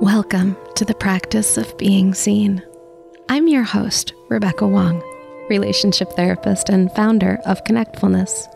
[0.00, 2.62] Welcome to the practice of being seen.
[3.28, 5.02] I'm your host, Rebecca Wong,
[5.50, 8.46] relationship therapist and founder of Connectfulness.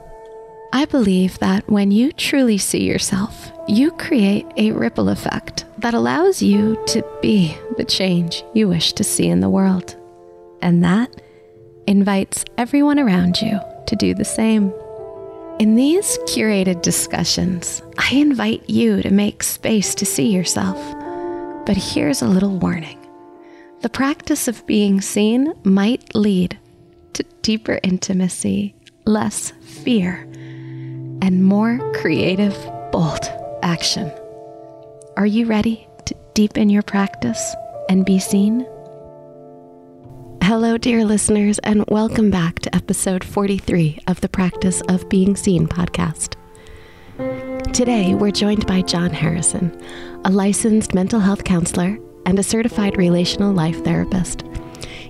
[0.73, 6.41] I believe that when you truly see yourself, you create a ripple effect that allows
[6.41, 9.95] you to be the change you wish to see in the world.
[10.63, 11.21] And that
[11.87, 14.73] invites everyone around you to do the same.
[15.59, 21.04] In these curated discussions, I invite you to make space to see yourself.
[21.67, 22.99] But here's a little warning
[23.81, 26.59] the practice of being seen might lead
[27.15, 28.75] to deeper intimacy,
[29.07, 30.29] less fear,
[31.23, 32.55] and more creative,
[32.93, 33.25] bold
[33.63, 34.11] action.
[35.17, 37.55] Are you ready to deepen your practice
[37.89, 38.67] and be seen?
[40.43, 45.67] Hello, dear listeners, and welcome back to episode 43 of the Practice of Being Seen
[45.67, 46.35] podcast.
[47.73, 49.77] Today, we're joined by John Harrison,
[50.25, 54.45] a licensed mental health counselor and a certified relational life therapist.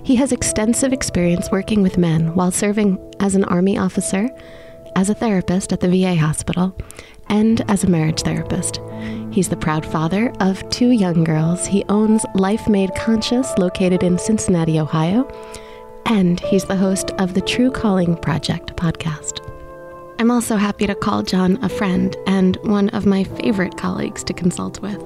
[0.03, 4.29] He has extensive experience working with men while serving as an Army officer,
[4.95, 6.75] as a therapist at the VA hospital,
[7.29, 8.79] and as a marriage therapist.
[9.31, 11.67] He's the proud father of two young girls.
[11.67, 15.27] He owns Life Made Conscious, located in Cincinnati, Ohio,
[16.07, 19.44] and he's the host of the True Calling Project podcast.
[20.17, 24.33] I'm also happy to call John a friend and one of my favorite colleagues to
[24.33, 25.03] consult with.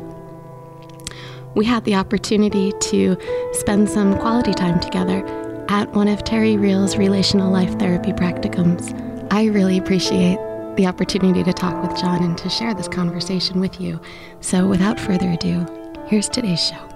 [1.55, 3.17] We had the opportunity to
[3.53, 5.25] spend some quality time together
[5.67, 8.95] at one of Terry Real's relational life therapy practicums.
[9.31, 10.37] I really appreciate
[10.75, 13.99] the opportunity to talk with John and to share this conversation with you.
[14.41, 15.65] So, without further ado,
[16.07, 16.88] here's today's show.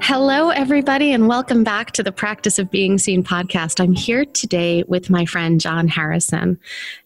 [0.00, 3.80] Hello, everybody, and welcome back to the Practice of Being Seen podcast.
[3.80, 6.58] I'm here today with my friend John Harrison.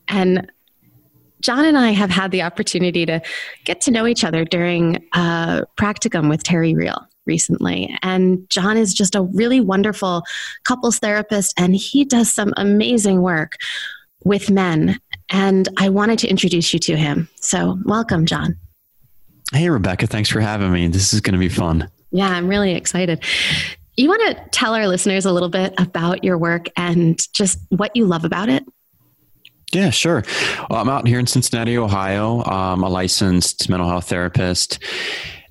[0.08, 0.50] And
[1.40, 3.20] John and I have had the opportunity to
[3.64, 7.96] get to know each other during a practicum with Terry Real recently.
[8.02, 10.24] And John is just a really wonderful
[10.64, 13.56] couples therapist, and he does some amazing work
[14.24, 14.98] with men.
[15.30, 17.28] And I wanted to introduce you to him.
[17.40, 18.56] So, welcome, John.
[19.52, 20.06] Hey, Rebecca.
[20.06, 20.88] Thanks for having me.
[20.88, 21.88] This is going to be fun.
[22.10, 23.22] Yeah, I'm really excited.
[23.96, 27.94] You want to tell our listeners a little bit about your work and just what
[27.96, 28.64] you love about it?
[29.72, 30.24] Yeah, sure.
[30.70, 32.42] Well, I'm out here in Cincinnati, Ohio.
[32.44, 34.82] I'm a licensed mental health therapist.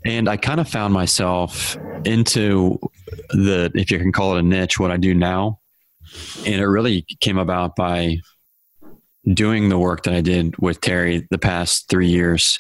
[0.06, 2.80] And I kind of found myself into
[3.30, 5.60] the, if you can call it a niche, what I do now.
[6.46, 8.20] And it really came about by
[9.34, 12.58] doing the work that I did with Terry the past three years.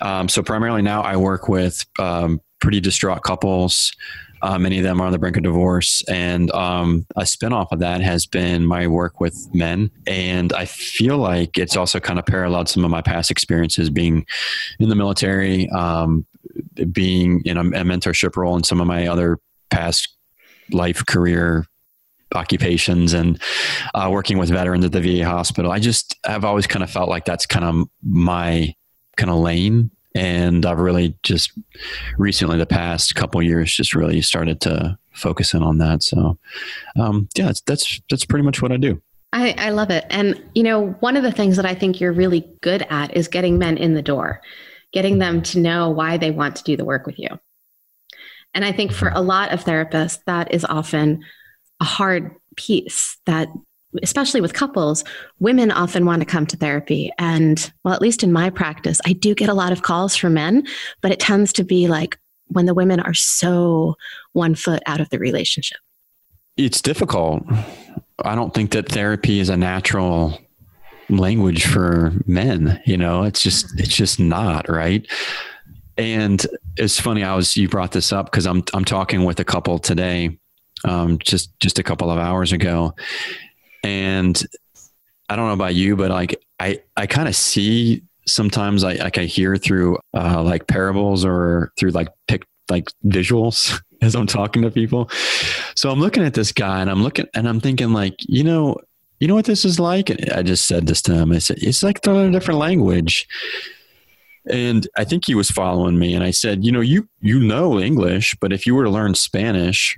[0.00, 3.92] Um, so primarily now I work with um, pretty distraught couples.
[4.42, 6.02] Uh, many of them are on the brink of divorce.
[6.08, 9.90] And um, a spinoff of that has been my work with men.
[10.06, 14.26] And I feel like it's also kind of paralleled some of my past experiences being
[14.78, 16.26] in the military, um,
[16.92, 19.38] being in a, a mentorship role in some of my other
[19.70, 20.16] past
[20.70, 21.66] life career
[22.34, 23.40] occupations and
[23.94, 25.70] uh, working with veterans at the VA hospital.
[25.72, 28.74] I just have always kind of felt like that's kind of my
[29.16, 29.90] kind of lane.
[30.16, 31.52] And I've really just
[32.16, 36.02] recently, the past couple years, just really started to focus in on that.
[36.02, 36.38] So,
[36.98, 39.00] um, yeah, that's, that's, that's pretty much what I do.
[39.32, 40.06] I, I love it.
[40.08, 43.28] And, you know, one of the things that I think you're really good at is
[43.28, 44.40] getting men in the door,
[44.92, 47.28] getting them to know why they want to do the work with you.
[48.54, 51.22] And I think for a lot of therapists, that is often
[51.80, 53.48] a hard piece that
[54.02, 55.04] especially with couples,
[55.40, 57.10] women often want to come to therapy.
[57.18, 60.34] And well, at least in my practice, I do get a lot of calls from
[60.34, 60.66] men,
[61.00, 62.18] but it tends to be like
[62.48, 63.96] when the women are so
[64.32, 65.78] one foot out of the relationship.
[66.56, 67.44] It's difficult.
[68.24, 70.38] I don't think that therapy is a natural
[71.08, 75.06] language for men, you know, it's just it's just not, right?
[75.98, 76.44] And
[76.76, 79.78] it's funny I was you brought this up because I'm I'm talking with a couple
[79.78, 80.38] today
[80.84, 82.94] um, just just a couple of hours ago,
[83.86, 84.42] and
[85.28, 89.16] I don't know about you, but like I I kind of see sometimes I like
[89.16, 94.62] I hear through uh, like parables or through like pic like visuals as I'm talking
[94.62, 95.08] to people.
[95.76, 98.76] So I'm looking at this guy and I'm looking and I'm thinking like you know
[99.20, 100.10] you know what this is like.
[100.10, 101.30] And I just said this to him.
[101.30, 103.28] I said it's like learning a different language.
[104.48, 106.14] And I think he was following me.
[106.14, 109.14] And I said, you know, you you know English, but if you were to learn
[109.14, 109.96] Spanish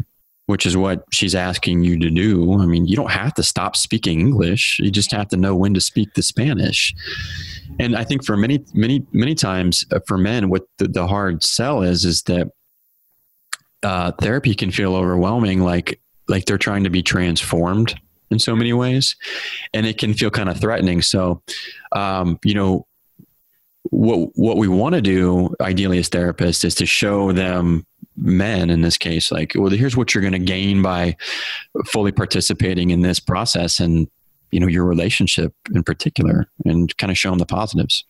[0.49, 2.59] which is what she's asking you to do.
[2.59, 4.79] I mean, you don't have to stop speaking English.
[4.81, 6.95] You just have to know when to speak the Spanish.
[7.79, 11.43] And I think for many, many, many times uh, for men, what the, the hard
[11.43, 12.51] sell is, is that
[13.83, 17.95] uh, therapy can feel overwhelming, like like they're trying to be transformed
[18.31, 19.17] in so many ways,
[19.75, 21.03] and it can feel kind of threatening.
[21.03, 21.43] So,
[21.93, 22.87] um, you know,
[23.91, 27.87] what what we want to do ideally as therapists is to show them
[28.21, 31.17] men in this case like well here's what you're going to gain by
[31.87, 34.09] fully participating in this process and
[34.51, 38.05] you know your relationship in particular and kind of show them the positives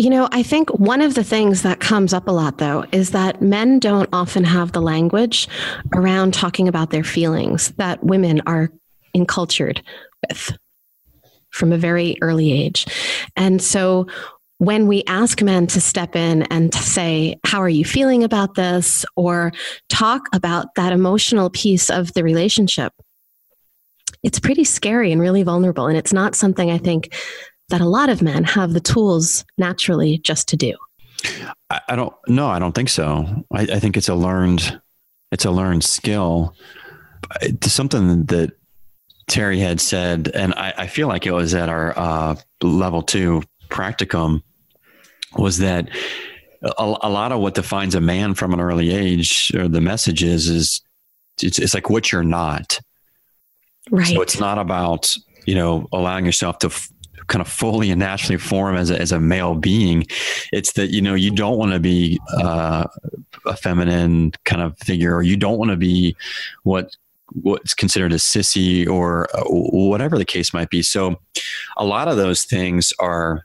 [0.00, 3.10] you know, I think one of the things that comes up a lot, though, is
[3.10, 5.48] that men don't often have the language
[5.92, 8.70] around talking about their feelings that women are
[9.12, 9.82] encultured
[10.28, 10.56] with
[11.50, 12.86] from a very early age.
[13.36, 14.06] And so
[14.58, 18.54] when we ask men to step in and to say, How are you feeling about
[18.54, 19.04] this?
[19.16, 19.52] or
[19.88, 22.92] talk about that emotional piece of the relationship,
[24.22, 25.86] it's pretty scary and really vulnerable.
[25.86, 27.14] And it's not something I think
[27.68, 30.74] that a lot of men have the tools naturally just to do.
[31.70, 33.44] I, don't, no, I don't think so.
[33.52, 34.80] I, I think it's a learned,
[35.32, 36.54] it's a learned skill.
[37.42, 38.52] It's something that
[39.28, 43.42] Terry had said, and I, I feel like it was at our uh, level two
[43.68, 44.42] practicum,
[45.36, 45.88] was that
[46.62, 50.22] a, a, lot of what defines a man from an early age, or the message
[50.22, 50.82] is, is
[51.42, 52.80] it's, it's like what you're not.
[53.90, 54.06] Right.
[54.06, 55.14] So it's not about
[55.46, 56.90] you know allowing yourself to f-
[57.28, 60.04] kind of fully and naturally form as a, as a male being.
[60.52, 62.86] It's that you know you don't want to be uh,
[63.46, 66.16] a feminine kind of figure, or you don't want to be
[66.64, 66.96] what
[67.42, 70.82] what's considered a sissy or uh, whatever the case might be.
[70.82, 71.20] So
[71.76, 73.44] a lot of those things are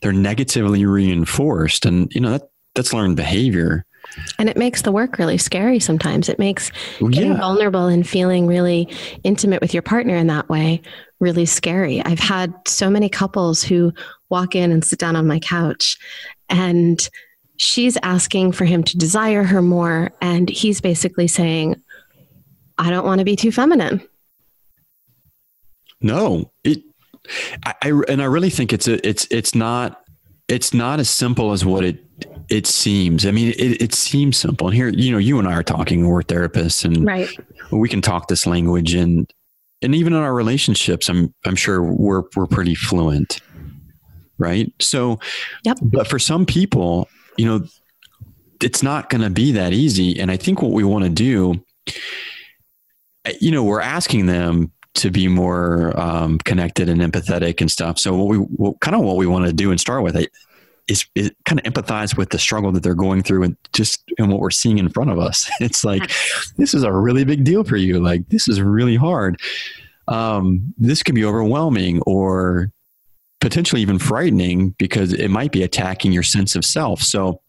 [0.00, 3.84] they're negatively reinforced and you know that that's learned behavior.
[4.38, 6.28] And it makes the work really scary sometimes.
[6.28, 6.70] It makes
[7.00, 7.38] getting yeah.
[7.38, 8.88] vulnerable and feeling really
[9.24, 10.80] intimate with your partner in that way
[11.18, 12.02] really scary.
[12.04, 13.92] I've had so many couples who
[14.28, 15.98] walk in and sit down on my couch
[16.48, 17.08] and
[17.56, 21.82] she's asking for him to desire her more and he's basically saying
[22.78, 24.06] I don't want to be too feminine.
[26.00, 26.82] No, it,
[27.64, 30.02] I, I, and I really think it's a, it's, it's not,
[30.48, 32.04] it's not as simple as what it,
[32.48, 33.26] it seems.
[33.26, 34.68] I mean, it, it seems simple.
[34.68, 37.28] And here, you know, you and I are talking, we're therapists and right.
[37.72, 39.30] we can talk this language and,
[39.82, 43.40] and even in our relationships, I'm, I'm sure we're, we're pretty fluent.
[44.38, 44.72] Right.
[44.80, 45.18] So,
[45.64, 45.78] yep.
[45.82, 47.66] but for some people, you know,
[48.62, 50.18] it's not going to be that easy.
[50.18, 51.62] And I think what we want to do
[53.40, 57.98] you know, we're asking them to be more um, connected and empathetic and stuff.
[57.98, 60.30] So what we what, kind of what we want to do and start with it
[60.88, 64.30] is, is kind of empathize with the struggle that they're going through and just and
[64.30, 65.48] what we're seeing in front of us.
[65.60, 66.10] It's like
[66.56, 68.00] this is a really big deal for you.
[68.00, 69.40] Like this is really hard.
[70.08, 72.70] Um, this can be overwhelming or
[73.40, 77.00] potentially even frightening because it might be attacking your sense of self.
[77.00, 77.40] So,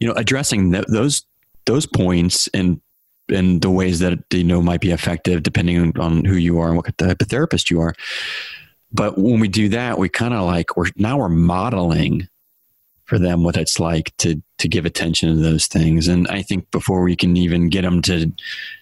[0.00, 1.24] you know, addressing th- those
[1.66, 2.80] those points and
[3.28, 6.76] and the ways that you know might be effective depending on who you are and
[6.76, 7.94] what type of therapist you are.
[8.92, 12.28] But when we do that, we kind of like we're now we're modeling
[13.06, 16.08] for them what it's like to to give attention to those things.
[16.08, 18.32] And I think before we can even get them to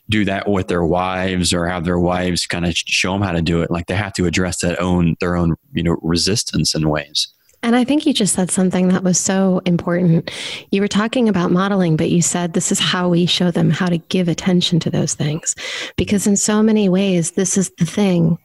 [0.09, 3.43] do that with their wives or have their wives kind of show them how to
[3.43, 6.89] do it, like they have to address that own their own you know resistance in
[6.89, 7.29] ways.
[7.63, 10.31] And I think you just said something that was so important.
[10.73, 13.87] You were talking about modeling, but you said this is how we show them how
[13.87, 15.55] to give attention to those things.
[15.97, 18.37] Because in so many ways, this is the thing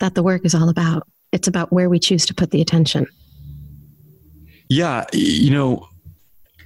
[0.00, 1.06] that the work is all about.
[1.32, 3.06] It's about where we choose to put the attention.
[4.68, 5.06] Yeah.
[5.12, 5.88] You know,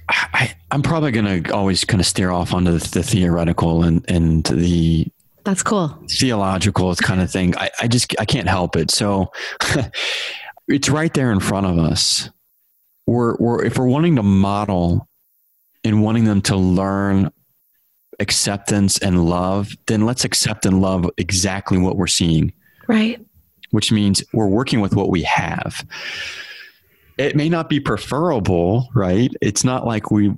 [0.09, 4.05] I, am probably going to always kind of steer off onto the, the theoretical and,
[4.09, 5.07] and the
[5.43, 7.55] that's cool theological kind of thing.
[7.55, 8.91] I, I just I can't help it.
[8.91, 9.31] So
[10.67, 12.29] it's right there in front of us.
[13.05, 15.07] We're, we're if we're wanting to model
[15.83, 17.31] and wanting them to learn
[18.19, 22.53] acceptance and love, then let's accept and love exactly what we're seeing.
[22.87, 23.23] Right.
[23.71, 25.85] Which means we're working with what we have.
[27.17, 29.31] It may not be preferable, right?
[29.41, 30.33] It's not like we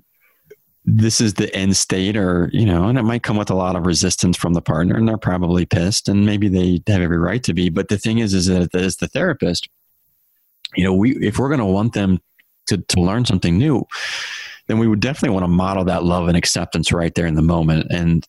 [0.89, 3.75] this is the end state or you know and it might come with a lot
[3.75, 7.43] of resistance from the partner and they're probably pissed and maybe they have every right
[7.43, 9.67] to be but the thing is is that as the therapist
[10.75, 12.19] you know, we if we're going to want them
[12.67, 13.85] to to learn something new,
[14.67, 17.41] then we would definitely want to model that love and acceptance right there in the
[17.41, 17.87] moment.
[17.89, 18.25] And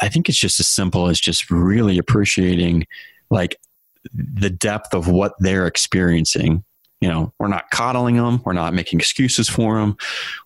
[0.00, 2.86] I think it's just as simple as just really appreciating
[3.30, 3.58] like
[4.12, 6.64] the depth of what they're experiencing.
[7.00, 9.96] You know, we're not coddling them, we're not making excuses for them,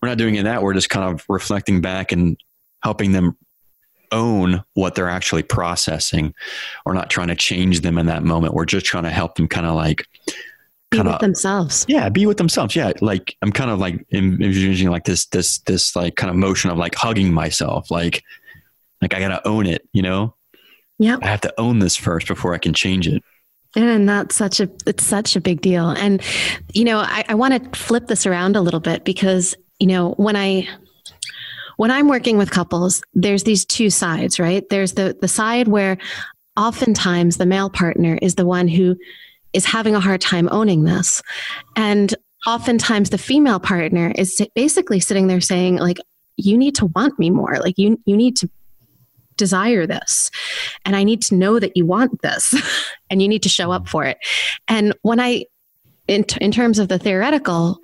[0.01, 0.61] we're not doing it that.
[0.61, 2.37] We're just kind of reflecting back and
[2.83, 3.37] helping them
[4.11, 6.33] own what they're actually processing.
[6.85, 8.53] We're not trying to change them in that moment.
[8.53, 10.05] We're just trying to help them kind of like
[10.93, 11.85] be kinda, with themselves.
[11.87, 12.75] Yeah, be with themselves.
[12.75, 16.69] Yeah, like I'm kind of like envisioning like this this this like kind of motion
[16.69, 18.23] of like hugging myself, like
[19.01, 20.35] like I gotta own it, you know.
[20.99, 23.23] Yeah, I have to own this first before I can change it.
[23.75, 25.89] And that's such a it's such a big deal.
[25.89, 26.21] And
[26.73, 30.11] you know, I, I want to flip this around a little bit because, you know,
[30.11, 30.67] when I
[31.77, 34.67] when I'm working with couples, there's these two sides, right?
[34.69, 35.97] There's the the side where
[36.55, 38.95] oftentimes the male partner is the one who
[39.53, 41.21] is having a hard time owning this.
[41.75, 42.13] And
[42.45, 45.99] oftentimes the female partner is basically sitting there saying like
[46.37, 47.57] you need to want me more.
[47.59, 48.49] Like you you need to
[49.35, 50.29] desire this
[50.85, 52.53] and I need to know that you want this
[53.09, 54.17] and you need to show up for it.
[54.67, 55.45] And when I
[56.07, 57.79] in, in terms of the theoretical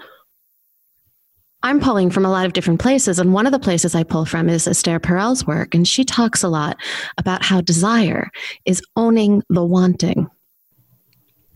[1.62, 3.20] I'm pulling from a lot of different places.
[3.20, 5.76] And one of the places I pull from is Esther Perel's work.
[5.76, 6.78] And she talks a lot
[7.18, 8.30] about how desire
[8.64, 10.30] is owning the wanting.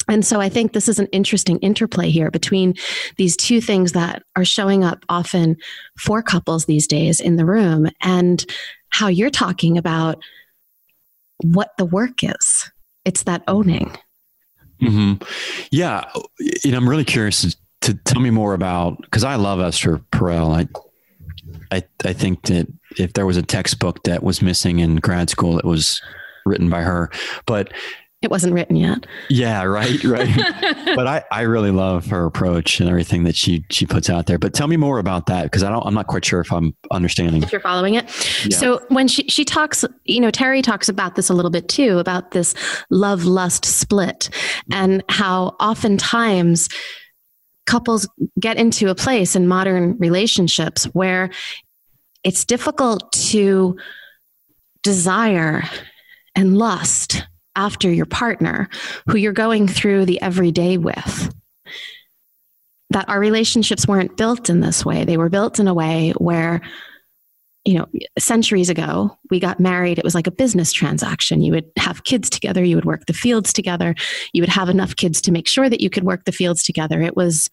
[0.07, 2.75] And so I think this is an interesting interplay here between
[3.17, 5.57] these two things that are showing up often
[5.97, 8.45] for couples these days in the room and
[8.89, 10.21] how you're talking about
[11.41, 12.71] what the work is.
[13.05, 13.95] It's that owning.
[14.81, 15.23] Mm-hmm.
[15.71, 16.05] Yeah.
[16.65, 20.53] Know, I'm really curious to tell me more about because I love Esther Perel.
[21.71, 22.67] I, I, I think that
[22.97, 26.01] if there was a textbook that was missing in grad school, it was
[26.45, 27.09] written by her.
[27.45, 27.73] But
[28.23, 29.05] it wasn't written yet.
[29.29, 30.35] Yeah, right, right.
[30.95, 34.39] but I, I really love her approach and everything that she she puts out there.
[34.39, 36.75] But tell me more about that because I don't I'm not quite sure if I'm
[36.91, 37.43] understanding.
[37.43, 38.05] If you're following it.
[38.45, 38.57] Yeah.
[38.57, 41.99] So when she she talks, you know, Terry talks about this a little bit too
[41.99, 42.55] about this
[42.89, 44.29] love lust split
[44.71, 46.69] and how oftentimes
[47.65, 48.07] couples
[48.39, 51.29] get into a place in modern relationships where
[52.23, 53.77] it's difficult to
[54.81, 55.63] desire
[56.35, 58.69] and lust after your partner
[59.07, 61.33] who you're going through the everyday with.
[62.89, 65.03] That our relationships weren't built in this way.
[65.03, 66.61] They were built in a way where
[67.65, 67.87] you know,
[68.19, 69.97] centuries ago, we got married.
[69.97, 71.41] It was like a business transaction.
[71.41, 73.95] You would have kids together, you would work the fields together,
[74.33, 77.01] you would have enough kids to make sure that you could work the fields together.
[77.01, 77.49] It was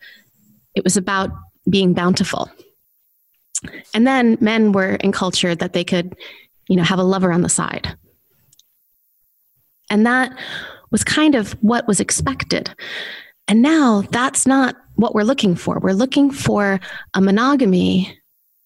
[0.75, 1.31] it was about
[1.69, 2.51] being bountiful.
[3.95, 6.17] And then men were encultured that they could,
[6.69, 7.97] you know, have a lover on the side.
[9.91, 10.37] And that
[10.91, 12.75] was kind of what was expected.
[13.49, 15.79] And now that's not what we're looking for.
[15.79, 16.81] We're looking for
[17.15, 18.17] a monogamy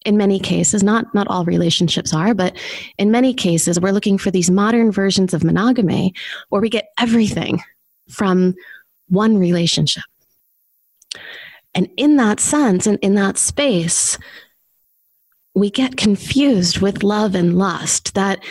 [0.05, 2.55] in many cases, not, not all relationships are, but
[2.99, 6.13] in many cases, we're looking for these modern versions of monogamy
[6.49, 7.59] where we get everything
[8.07, 8.53] from
[9.09, 10.03] one relationship.
[11.73, 14.17] And in that sense and in that space,
[15.55, 18.43] we get confused with love and lust that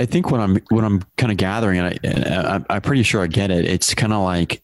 [0.00, 3.22] I think what I'm what I'm kind of gathering, and, I, I, am pretty sure
[3.22, 3.66] I get it.
[3.66, 4.62] It's kind of like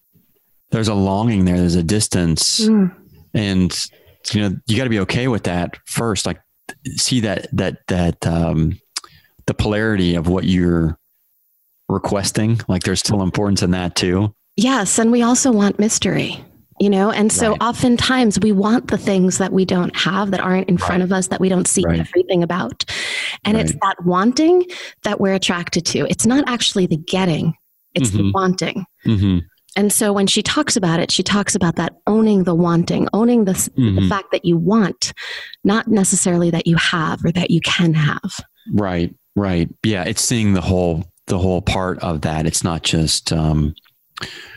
[0.71, 2.95] there's a longing there, there's a distance, mm.
[3.35, 3.87] and
[4.33, 6.40] you know you got to be okay with that first like
[6.97, 8.78] see that that that um
[9.47, 10.99] the polarity of what you're
[11.88, 16.45] requesting like there's still importance in that too yes and we also want mystery
[16.80, 17.62] you know and so right.
[17.62, 21.02] oftentimes we want the things that we don't have that aren't in front right.
[21.02, 22.00] of us that we don't see right.
[22.00, 22.85] everything about
[23.45, 24.64] and it's that wanting
[25.02, 27.54] that we're attracted to it's not actually the getting
[27.95, 28.26] it's mm-hmm.
[28.26, 29.38] the wanting mm-hmm.
[29.78, 33.45] And so when she talks about it, she talks about that owning the wanting, owning
[33.45, 33.97] the, mm-hmm.
[33.97, 35.12] the fact that you want,
[35.64, 38.40] not necessarily that you have or that you can have.
[38.73, 39.68] Right, right.
[39.85, 42.47] Yeah, it's seeing the whole the whole part of that.
[42.47, 43.75] It's not just um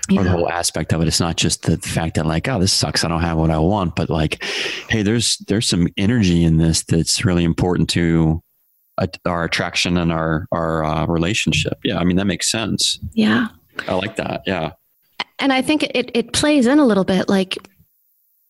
[0.09, 0.21] yeah.
[0.21, 1.07] or the whole aspect of it.
[1.07, 3.03] It's not just the fact that like, oh, this sucks.
[3.03, 4.43] I don't have what I want, but like,
[4.89, 8.41] hey, there's there's some energy in this that's really important to
[9.25, 11.79] our attraction and our our uh, relationship.
[11.83, 12.99] Yeah, I mean that makes sense.
[13.13, 13.47] Yeah,
[13.87, 14.41] I like that.
[14.45, 14.71] Yeah,
[15.39, 17.57] and I think it, it plays in a little bit like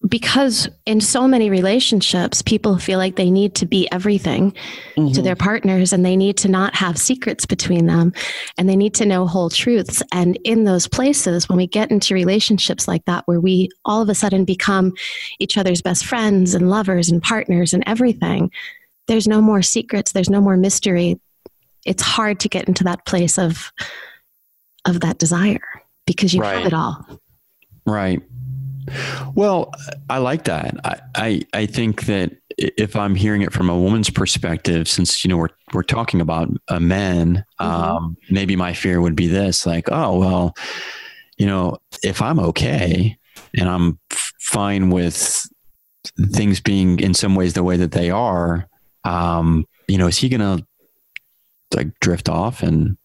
[0.08, 4.52] because in so many relationships, people feel like they need to be everything
[4.96, 5.12] mm-hmm.
[5.12, 8.14] to their partners and they need to not have secrets between them
[8.58, 10.02] and they need to know whole truths.
[10.14, 14.08] And in those places, when we get into relationships like that, where we all of
[14.08, 14.94] a sudden become
[15.38, 18.52] each other's best friends and lovers and partners and everything,
[19.08, 21.20] there's no more secrets, there's no more mystery.
[21.86, 23.74] It's hard to get into that place of,
[24.86, 26.58] of that desire because you right.
[26.58, 27.06] have it all.
[27.86, 28.22] Right.
[29.36, 29.72] Well,
[30.10, 30.76] I like that.
[30.84, 35.30] I, I, I think that if I'm hearing it from a woman's perspective, since you
[35.30, 37.66] know we're we're talking about a men, mm-hmm.
[37.66, 40.56] um, maybe my fear would be this: like, oh well,
[41.38, 43.18] you know, if I'm okay
[43.58, 45.48] and I'm fine with
[46.34, 48.68] things being in some ways the way that they are,
[49.06, 50.60] um, you know, is he gonna
[51.74, 52.98] like drift off and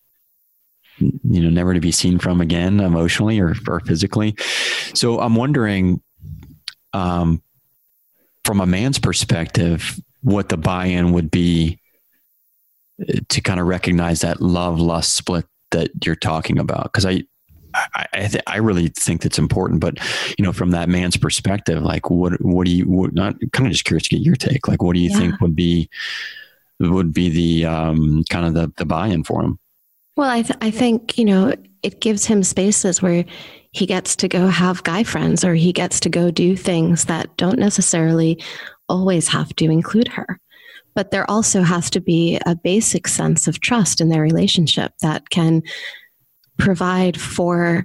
[0.99, 4.35] you know never to be seen from again emotionally or, or physically
[4.95, 6.01] so i'm wondering
[6.93, 7.43] um,
[8.45, 11.81] from a man's perspective what the buy-in would be
[13.03, 17.25] uh, to kind of recognize that love lust split that you're talking about because I,
[17.95, 19.81] I I, th- I really think that's important.
[19.81, 19.99] But
[20.39, 23.73] you know, from that man's perspective, like what what do you what, not kind of
[23.73, 24.69] just curious to get your take.
[24.69, 25.19] Like, what do you yeah.
[25.19, 25.91] think would be
[26.79, 29.59] would be the um, kind of the the buy in for him?
[30.16, 33.25] Well, I th- I think you know it gives him spaces where
[33.73, 37.37] he gets to go have guy friends or he gets to go do things that
[37.37, 38.40] don't necessarily
[38.88, 40.40] always have to include her.
[40.94, 45.30] But there also has to be a basic sense of trust in their relationship that
[45.30, 45.62] can
[46.56, 47.85] provide for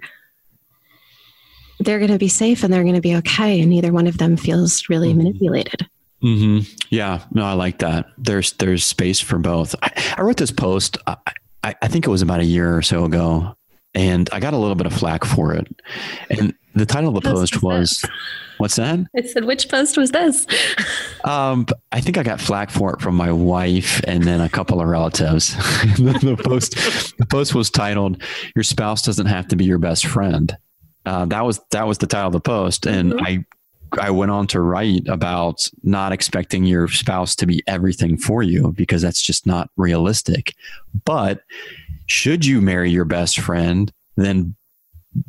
[1.79, 4.17] they're going to be safe and they're going to be okay and neither one of
[4.17, 5.19] them feels really mm-hmm.
[5.19, 5.87] manipulated
[6.21, 6.59] mm-hmm.
[6.89, 10.97] yeah no i like that there's there's space for both i, I wrote this post
[11.07, 11.17] I,
[11.63, 13.55] I, think it was about a year or so ago
[13.93, 15.67] and i got a little bit of flack for it
[16.29, 18.05] and the title of the post was
[18.59, 18.99] What's that?
[19.15, 20.45] I said, which post was this?
[21.23, 24.81] um, I think I got flack for it from my wife and then a couple
[24.81, 25.55] of relatives.
[25.95, 26.75] the, post,
[27.17, 28.21] the post was titled,
[28.57, 30.57] "Your spouse doesn't have to be your best friend."
[31.05, 33.25] Uh, that was that was the title of the post, and mm-hmm.
[33.25, 33.45] I
[33.97, 38.71] I went on to write about not expecting your spouse to be everything for you
[38.73, 40.53] because that's just not realistic.
[41.05, 41.41] But
[42.07, 44.55] should you marry your best friend, then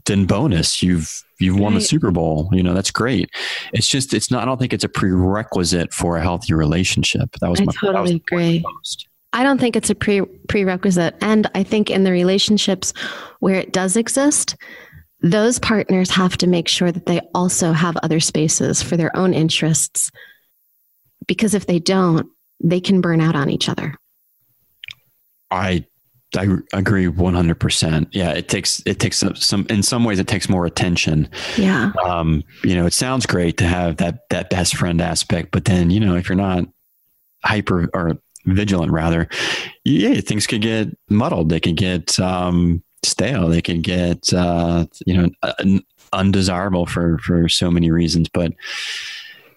[0.04, 1.80] then bonus you've you've won right.
[1.80, 2.48] the super bowl.
[2.52, 3.30] You know that's great.
[3.72, 7.30] It's just it's not i don't think it's a prerequisite for a healthy relationship.
[7.40, 8.64] That was I my totally agree.
[9.32, 11.16] i don't think it's a pre prerequisite.
[11.20, 12.92] And i think in the relationships
[13.40, 14.56] where it does exist
[15.22, 19.34] those partners have to make sure that they also have other spaces for their own
[19.34, 20.10] interests
[21.26, 22.26] because if they don't
[22.62, 23.94] they can burn out on each other
[25.50, 25.84] i
[26.36, 28.06] I agree 100%.
[28.12, 31.28] Yeah, it takes it takes some, some in some ways it takes more attention.
[31.56, 31.92] Yeah.
[32.04, 35.90] Um, you know, it sounds great to have that that best friend aspect, but then,
[35.90, 36.64] you know, if you're not
[37.44, 39.28] hyper or vigilant rather,
[39.84, 41.48] yeah, things could get muddled.
[41.48, 43.48] They could get um stale.
[43.48, 45.80] They could get uh, you know,
[46.12, 48.52] undesirable for for so many reasons, but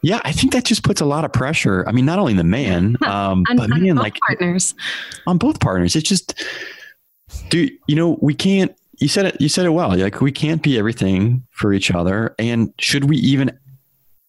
[0.03, 1.87] yeah, I think that just puts a lot of pressure.
[1.87, 4.75] I mean, not only the man, um, on, but on man, like partners,
[5.25, 5.95] on both partners.
[5.95, 6.43] It's just,
[7.49, 8.75] do you know, we can't.
[8.99, 9.41] You said it.
[9.41, 9.97] You said it well.
[9.97, 12.35] Like we can't be everything for each other.
[12.37, 13.57] And should we even?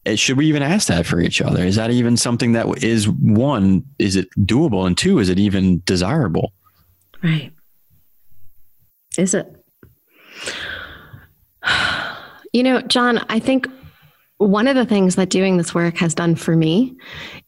[0.06, 1.64] Eh, should we even ask that for each other?
[1.64, 3.84] Is that even something that is one?
[3.98, 4.86] Is it doable?
[4.86, 6.52] And two, is it even desirable?
[7.22, 7.52] Right.
[9.18, 9.46] Is it?
[12.52, 13.66] You know, John, I think
[14.38, 16.96] one of the things that doing this work has done for me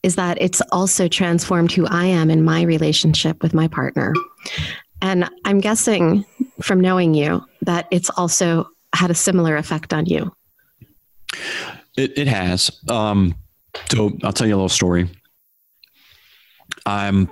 [0.02, 4.14] is that it's also transformed who I am in my relationship with my partner.
[5.02, 6.24] And I'm guessing
[6.62, 10.32] from knowing you that it's also had a similar effect on you.
[11.96, 12.70] It, it has.
[12.88, 13.34] Um,
[13.90, 15.10] so I'll tell you a little story.
[16.86, 17.30] I'm,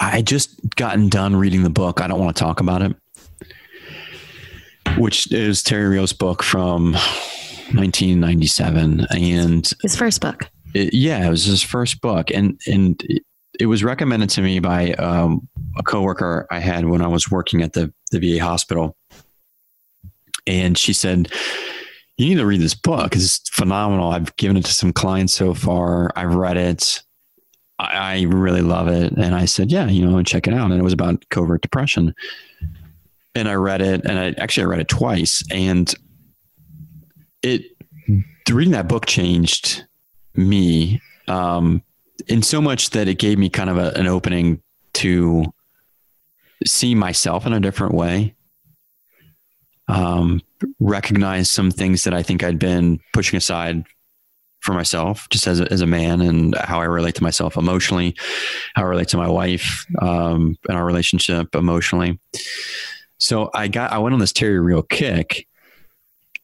[0.00, 2.00] I just gotten done reading the book.
[2.00, 2.94] I don't want to talk about it,
[4.98, 6.92] which is Terry Real's book from
[7.72, 10.50] 1997, and his first book.
[10.74, 13.22] It, yeah, it was his first book, and and it,
[13.60, 17.62] it was recommended to me by um, a coworker I had when I was working
[17.62, 18.96] at the the VA hospital,
[20.46, 21.30] and she said,
[22.16, 23.14] "You need to read this book.
[23.14, 24.10] It's phenomenal.
[24.10, 26.10] I've given it to some clients so far.
[26.16, 27.02] I've read it."
[27.78, 29.12] I, I really love it.
[29.14, 30.70] And I said, yeah, you know, check it out.
[30.70, 32.14] And it was about covert depression.
[33.34, 35.42] And I read it and I actually I read it twice.
[35.50, 35.92] And
[37.42, 37.62] it
[38.50, 39.84] reading that book changed
[40.34, 41.82] me um,
[42.28, 44.62] in so much that it gave me kind of a, an opening
[44.94, 45.44] to
[46.66, 48.34] see myself in a different way
[49.88, 50.40] um,
[50.80, 53.84] recognize some things that i think i'd been pushing aside
[54.60, 58.14] for myself just as a, as a man and how i relate to myself emotionally
[58.74, 62.18] how i relate to my wife um, and our relationship emotionally
[63.18, 65.46] so i got i went on this terry real kick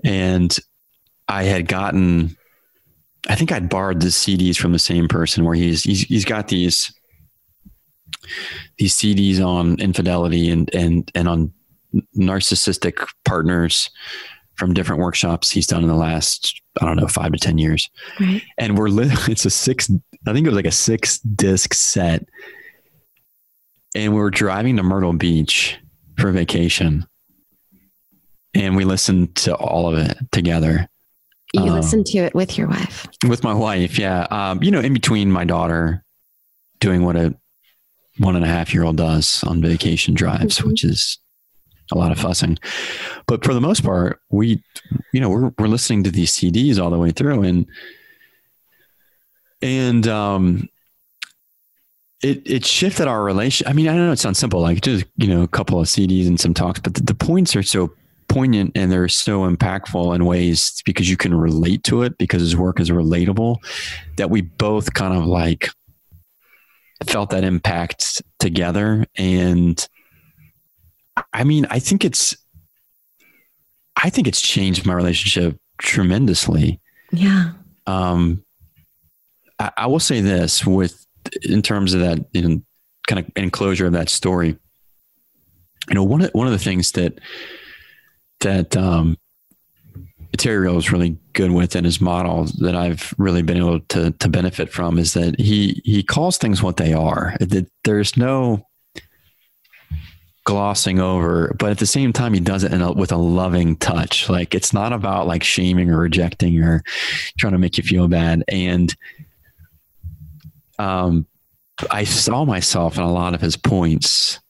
[0.04, 0.56] and
[1.28, 2.36] I had gotten,
[3.28, 6.48] I think I'd borrowed the CDs from the same person where he's, he's, he's got
[6.48, 6.92] these,
[8.78, 11.52] these CDs on infidelity and, and, and on
[12.16, 13.90] narcissistic partners
[14.54, 17.88] from different workshops he's done in the last, I don't know, five to 10 years.
[18.18, 18.42] Right.
[18.58, 19.90] And we're, li- it's a six,
[20.26, 22.26] I think it was like a six disc set.
[23.94, 25.78] And we were driving to Myrtle Beach
[26.20, 27.06] for vacation
[28.54, 30.88] and we listened to all of it together.
[31.52, 33.06] You um, listen to it with your wife.
[33.26, 34.26] With my wife, yeah.
[34.30, 36.04] Um, you know, in between my daughter
[36.78, 37.34] doing what a
[38.18, 40.68] one and a half year old does on vacation drives, mm-hmm.
[40.68, 41.18] which is
[41.92, 42.58] a lot of fussing.
[43.26, 44.62] But for the most part, we,
[45.12, 47.66] you know, we're we're listening to these CDs all the way through, and
[49.60, 50.68] and um,
[52.22, 53.66] it it shifted our relation.
[53.66, 55.86] I mean, I don't know it sounds simple, like just you know, a couple of
[55.86, 57.92] CDs and some talks, but the, the points are so
[58.30, 62.56] poignant and they're so impactful in ways because you can relate to it because his
[62.56, 63.56] work is relatable
[64.16, 65.68] that we both kind of like
[67.04, 69.88] felt that impact together and
[71.32, 72.36] i mean i think it's
[73.96, 76.78] i think it's changed my relationship tremendously
[77.10, 77.52] yeah
[77.88, 78.44] um
[79.58, 81.04] i, I will say this with
[81.42, 82.62] in terms of that you know,
[83.06, 84.56] kind of enclosure of that story
[85.88, 87.18] you know one of one of the things that
[88.40, 89.16] that um,
[90.36, 94.12] Terry Real is really good with in his model that I've really been able to
[94.12, 97.36] to benefit from is that he he calls things what they are.
[97.40, 98.66] That there's no
[100.44, 104.28] glossing over, but at the same time he does it a, with a loving touch.
[104.28, 106.82] Like it's not about like shaming or rejecting or
[107.38, 108.44] trying to make you feel bad.
[108.48, 108.94] And
[110.80, 111.26] um,
[111.90, 114.40] I saw myself in a lot of his points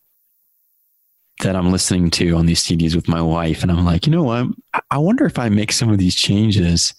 [1.43, 3.63] that I'm listening to on these CDs with my wife.
[3.63, 4.47] And I'm like, you know what?
[4.91, 6.95] I wonder if I make some of these changes,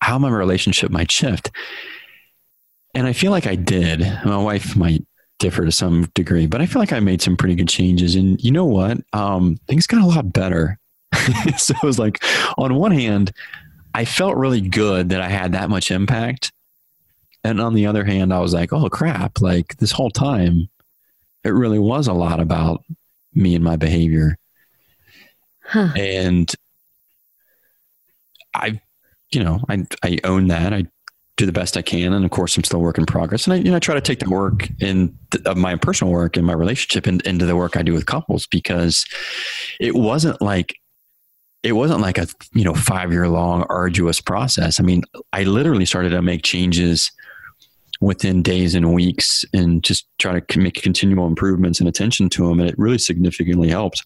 [0.00, 1.50] how my relationship might shift.
[2.94, 4.00] And I feel like I did.
[4.24, 5.06] My wife might
[5.38, 8.14] differ to some degree, but I feel like I made some pretty good changes.
[8.14, 8.98] And you know what?
[9.12, 10.78] Um, things got a lot better.
[11.56, 12.22] so it was like,
[12.58, 13.32] on one hand,
[13.94, 16.52] I felt really good that I had that much impact.
[17.44, 20.68] And on the other hand, I was like, oh crap, like this whole time,
[21.44, 22.84] it really was a lot about
[23.34, 24.38] me and my behavior.
[25.64, 25.88] Huh.
[25.96, 26.52] And
[28.54, 28.80] I,
[29.32, 30.72] you know, I, I own that.
[30.72, 30.86] I
[31.36, 32.12] do the best I can.
[32.12, 33.46] And of course, I'm still work in progress.
[33.46, 36.12] And I, you know, I try to take the work in th- of my personal
[36.12, 39.06] work and my relationship in, into the work I do with couples because
[39.80, 40.76] it wasn't like,
[41.62, 44.78] it wasn't like a, you know, five year long arduous process.
[44.78, 47.10] I mean, I literally started to make changes
[48.02, 52.58] within days and weeks and just try to make continual improvements and attention to them.
[52.58, 54.04] And it really significantly helped.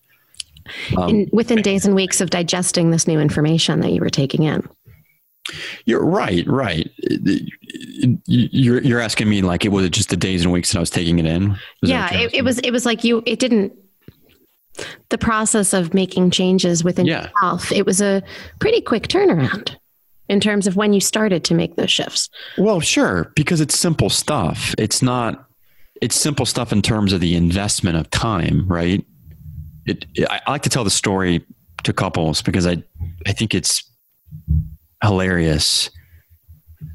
[0.98, 4.42] Um, in, within days and weeks of digesting this new information that you were taking
[4.42, 4.68] in.
[5.87, 6.90] You're right, right.
[8.26, 10.90] You're you're asking me like it was just the days and weeks that I was
[10.90, 11.52] taking it in.
[11.52, 12.59] Is yeah, it, it, was.
[12.59, 13.22] It was like you.
[13.26, 13.72] It didn't.
[15.11, 17.28] The process of making changes within yeah.
[17.28, 17.70] yourself.
[17.70, 18.24] It was a
[18.59, 19.76] pretty quick turnaround
[20.28, 22.28] in terms of when you started to make those shifts?
[22.58, 24.74] Well, sure, because it's simple stuff.
[24.78, 25.46] It's not
[26.02, 29.04] it's simple stuff in terms of the investment of time, right?
[29.86, 31.44] It, I like to tell the story
[31.84, 32.82] to couples because I
[33.26, 33.82] I think it's
[35.02, 35.90] hilarious,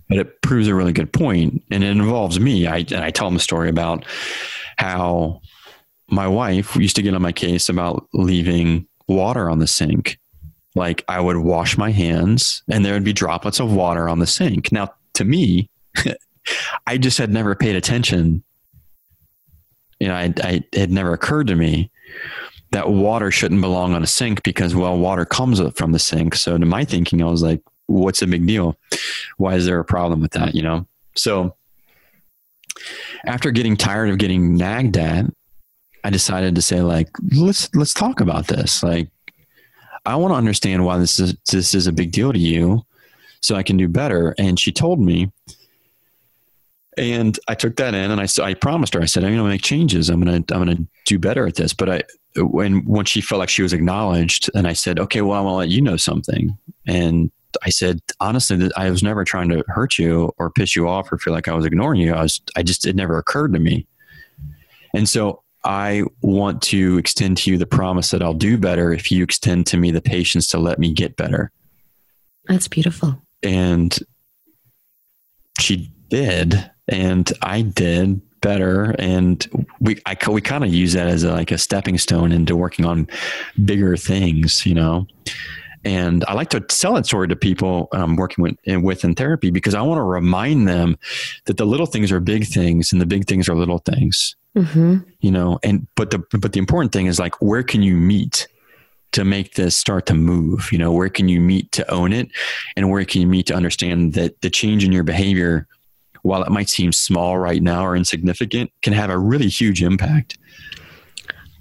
[0.09, 2.67] but it proves a really good point, and it involves me.
[2.67, 4.05] I and I tell them a story about
[4.77, 5.41] how
[6.09, 10.17] my wife used to get on my case about leaving water on the sink
[10.75, 14.27] like I would wash my hands and there would be droplets of water on the
[14.27, 14.71] sink.
[14.71, 15.69] Now, to me,
[16.87, 18.43] I just had never paid attention.
[19.99, 21.91] You know, I, I, it had never occurred to me
[22.71, 26.35] that water shouldn't belong on a sink because, well, water comes from the sink.
[26.35, 28.77] So, to my thinking, I was like, what's the big deal?
[29.37, 30.55] Why is there a problem with that?
[30.55, 30.87] You know?
[31.15, 31.55] So,
[33.25, 35.25] after getting tired of getting nagged at,
[36.03, 38.81] I decided to say, like, let's let's talk about this.
[38.81, 39.09] Like,
[40.05, 42.81] I want to understand why this is this is a big deal to you,
[43.41, 44.35] so I can do better.
[44.37, 45.31] And she told me,
[46.97, 49.01] and I took that in, and I I promised her.
[49.01, 50.09] I said I'm going to make changes.
[50.09, 51.73] I'm going to I'm going to do better at this.
[51.73, 52.03] But I
[52.37, 55.53] when when she felt like she was acknowledged, and I said, okay, well, I'm going
[55.53, 56.57] to let you know something.
[56.87, 57.31] And
[57.63, 61.17] I said, honestly, I was never trying to hurt you or piss you off or
[61.17, 62.13] feel like I was ignoring you.
[62.13, 63.85] I was, I just, it never occurred to me.
[64.93, 69.11] And so I want to extend to you the promise that I'll do better if
[69.11, 71.51] you extend to me the patience to let me get better.
[72.45, 73.21] That's beautiful.
[73.43, 73.97] And
[75.59, 78.95] she did, and I did better.
[78.97, 82.55] And we, I, we kind of use that as a, like a stepping stone into
[82.55, 83.07] working on
[83.63, 85.07] bigger things, you know?
[85.83, 89.49] And I like to tell that story to people I'm working with, with in therapy
[89.49, 90.97] because I want to remind them
[91.45, 94.35] that the little things are big things and the big things are little things.
[94.57, 94.97] Mm-hmm.
[95.21, 98.47] You know, and but the but the important thing is like where can you meet
[99.13, 100.71] to make this start to move?
[100.71, 102.29] You know, where can you meet to own it,
[102.75, 105.67] and where can you meet to understand that the change in your behavior,
[106.23, 110.37] while it might seem small right now or insignificant, can have a really huge impact.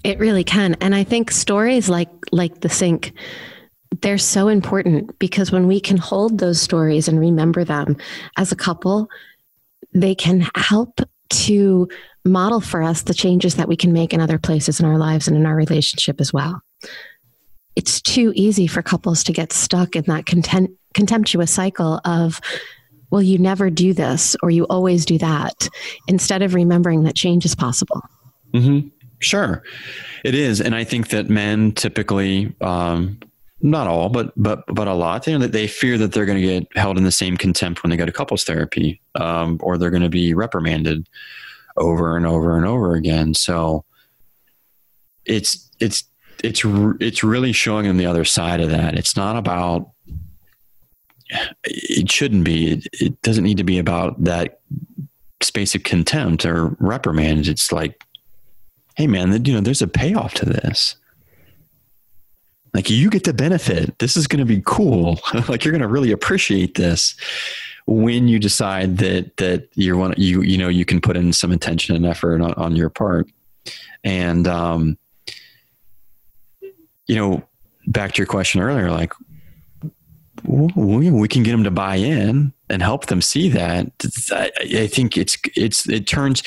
[0.03, 3.13] It really can, and I think stories like like the sink
[4.01, 7.97] they're so important because when we can hold those stories and remember them
[8.37, 9.09] as a couple,
[9.93, 11.87] they can help to
[12.25, 15.27] model for us the changes that we can make in other places in our lives
[15.27, 16.61] and in our relationship as well.
[17.75, 22.41] It's too easy for couples to get stuck in that content, contemptuous cycle of,
[23.09, 25.67] well, you never do this or you always do that,
[26.07, 28.01] instead of remembering that change is possible.
[28.53, 28.89] Mm-hmm.
[29.19, 29.63] Sure,
[30.25, 33.19] it is, and I think that men typically, um,
[33.61, 36.41] not all, but but but a lot, you know, that they fear that they're going
[36.41, 39.77] to get held in the same contempt when they go to couples therapy, um, or
[39.77, 41.07] they're going to be reprimanded
[41.77, 43.33] over and over and over again.
[43.33, 43.85] So
[45.25, 46.03] it's it's
[46.43, 46.63] it's
[46.99, 48.97] it's really showing them the other side of that.
[48.97, 49.91] It's not about
[51.63, 52.71] it shouldn't be.
[52.73, 54.59] It, it doesn't need to be about that
[55.41, 57.47] space of contempt or reprimand.
[57.47, 58.03] It's like,
[58.95, 60.95] hey man, you know, there's a payoff to this.
[62.73, 63.97] Like you get the benefit.
[63.99, 65.19] This is going to be cool.
[65.49, 67.15] like you're going to really appreciate this
[67.87, 71.51] when you decide that that you want you you know you can put in some
[71.51, 73.29] attention and effort on, on your part.
[74.03, 74.97] And um,
[77.07, 77.43] you know,
[77.87, 79.13] back to your question earlier, like
[80.43, 83.91] we can get them to buy in and help them see that
[84.31, 86.41] I, think it's it's it turns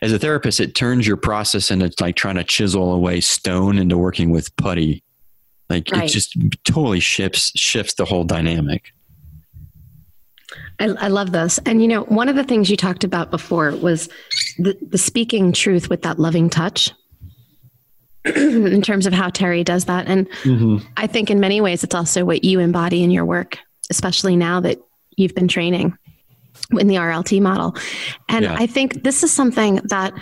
[0.00, 3.98] as a therapist it turns your process into like trying to chisel away stone into
[3.98, 5.02] working with putty
[5.68, 6.04] like right.
[6.04, 8.92] it just totally shifts shifts the whole dynamic
[10.78, 13.72] I, I, love this and you know one of the things you talked about before
[13.72, 14.08] was
[14.58, 16.92] the, the speaking truth with that loving touch
[18.34, 20.08] in terms of how Terry does that.
[20.08, 20.78] And mm-hmm.
[20.96, 24.60] I think in many ways, it's also what you embody in your work, especially now
[24.60, 24.78] that
[25.16, 25.96] you've been training
[26.72, 27.76] in the RLT model.
[28.28, 28.56] And yeah.
[28.58, 30.12] I think this is something that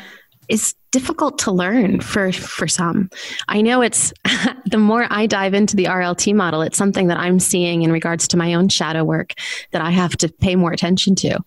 [0.49, 3.11] is difficult to learn for for some.
[3.49, 4.13] I know it's
[4.67, 8.29] the more I dive into the RLT model, it's something that I'm seeing in regards
[8.29, 9.35] to my own shadow work
[9.73, 11.41] that I have to pay more attention to.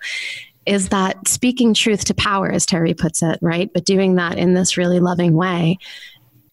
[0.66, 3.72] Is that speaking truth to power, as Terry puts it, right?
[3.74, 5.78] But doing that in this really loving way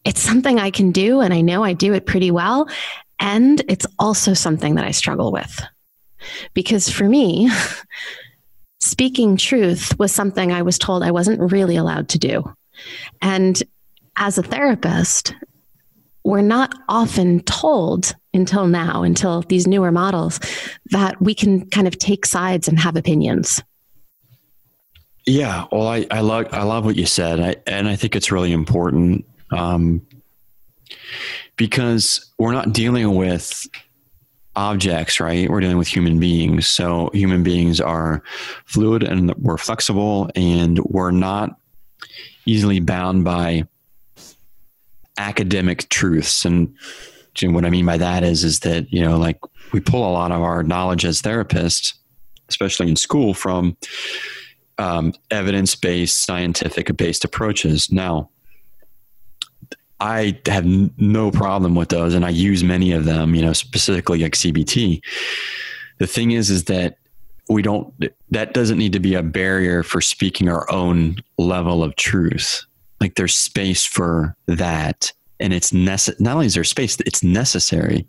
[0.04, 2.68] it's something I can do and I know I do it pretty well.
[3.18, 5.62] And it's also something that I struggle with.
[6.52, 7.50] Because for me,
[8.80, 12.44] speaking truth was something I was told I wasn't really allowed to do.
[13.22, 13.62] And
[14.16, 15.34] as a therapist,
[16.24, 20.40] we're not often told until now, until these newer models,
[20.90, 23.62] that we can kind of take sides and have opinions.
[25.26, 28.30] Yeah, well, I, I love I love what you said, I, and I think it's
[28.30, 30.06] really important um,
[31.56, 33.66] because we're not dealing with
[34.56, 35.48] objects, right?
[35.48, 36.66] We're dealing with human beings.
[36.68, 38.22] So human beings are
[38.66, 41.56] fluid and we're flexible and we're not
[42.46, 43.66] easily bound by
[45.18, 46.44] academic truths.
[46.44, 46.74] And
[47.42, 49.38] what I mean by that is, is that, you know, like
[49.72, 51.94] we pull a lot of our knowledge as therapists,
[52.48, 53.76] especially in school from
[54.78, 57.90] um, evidence-based scientific based approaches.
[57.90, 58.30] Now,
[60.00, 63.34] I have no problem with those, and I use many of them.
[63.34, 65.00] You know, specifically like CBT.
[65.98, 66.98] The thing is, is that
[67.48, 67.92] we don't.
[68.30, 72.64] That doesn't need to be a barrier for speaking our own level of truth.
[73.00, 75.72] Like there's space for that, and it's.
[75.72, 78.06] Not only is there space, it's necessary.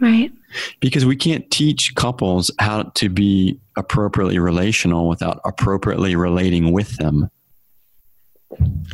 [0.00, 0.32] Right.
[0.80, 7.30] Because we can't teach couples how to be appropriately relational without appropriately relating with them.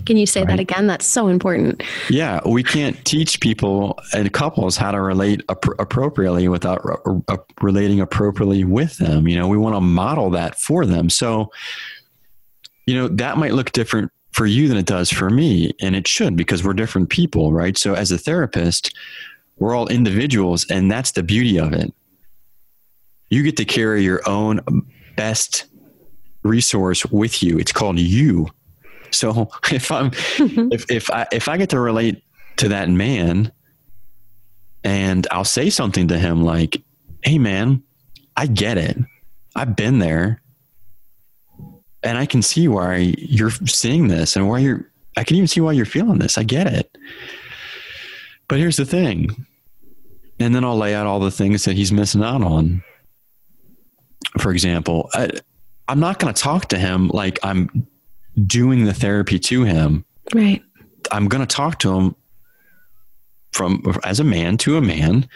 [0.07, 0.49] Can you say right?
[0.49, 0.87] that again?
[0.87, 1.83] That's so important.
[2.09, 7.37] Yeah, we can't teach people and couples how to relate ap- appropriately without re- uh,
[7.61, 9.29] relating appropriately with them.
[9.29, 11.11] You know, we want to model that for them.
[11.11, 11.51] So,
[12.87, 16.07] you know, that might look different for you than it does for me, and it
[16.07, 17.77] should because we're different people, right?
[17.77, 18.94] So, as a therapist,
[19.59, 21.92] we're all individuals, and that's the beauty of it.
[23.31, 24.61] You get to carry your own
[25.16, 25.66] best
[26.42, 27.59] resource with you.
[27.59, 28.49] It's called you
[29.14, 32.23] so if I'm if if I if I get to relate
[32.57, 33.53] to that man
[34.85, 36.83] and I'll say something to him like,
[37.23, 37.83] "Hey man,
[38.37, 38.97] I get it.
[39.55, 40.42] I've been there."
[42.03, 45.61] And I can see why you're seeing this and why you're I can even see
[45.61, 46.38] why you're feeling this.
[46.38, 46.97] I get it.
[48.47, 49.47] But here's the thing.
[50.38, 52.85] And then I'll lay out all the things that he's missing out on.
[54.38, 55.31] For example, I,
[55.88, 57.88] I'm not going to talk to him like I'm
[58.46, 60.62] doing the therapy to him, right?
[61.11, 62.14] I'm going to talk to him
[63.53, 65.29] from as a man to a man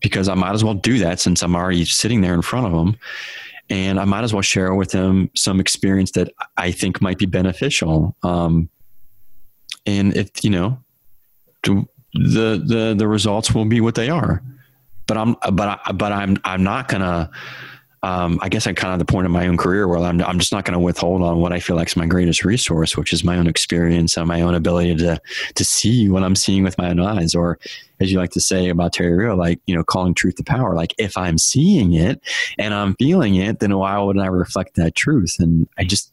[0.00, 2.72] because I might as well do that since I'm already sitting there in front of
[2.72, 2.96] him.
[3.68, 7.26] And I might as well share with him some experience that I think might be
[7.26, 8.16] beneficial.
[8.22, 8.68] Um,
[9.86, 10.78] and if you know,
[11.62, 14.42] the the the results will be what they are.
[15.06, 17.30] But I'm but I, but I'm I'm not gonna
[18.06, 20.38] um, I guess I'm kind of the point of my own career where I'm, I'm
[20.38, 23.12] just not going to withhold on what I feel like is my greatest resource, which
[23.12, 25.20] is my own experience and my own ability to
[25.56, 27.58] to see what I'm seeing with my own eyes, or
[27.98, 30.76] as you like to say about Terry Real, like you know, calling truth to power.
[30.76, 32.20] Like if I'm seeing it
[32.58, 35.34] and I'm feeling it, then why wouldn't I reflect that truth?
[35.40, 36.12] And I just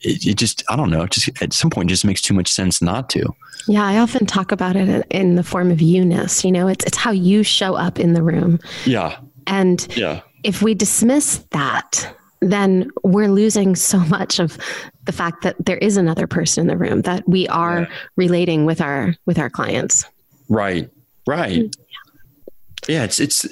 [0.00, 1.06] it, it, just I don't know.
[1.06, 3.32] Just at some point, just makes too much sense not to.
[3.68, 6.44] Yeah, I often talk about it in the form of you-ness.
[6.44, 8.58] You know, it's it's how you show up in the room.
[8.86, 9.20] Yeah.
[9.46, 10.22] And yeah.
[10.44, 14.58] If we dismiss that, then we're losing so much of
[15.04, 17.96] the fact that there is another person in the room that we are yeah.
[18.16, 20.04] relating with our with our clients.
[20.48, 20.90] Right.
[21.26, 21.64] Right.
[21.64, 21.82] Mm-hmm.
[22.88, 23.46] Yeah, it's it's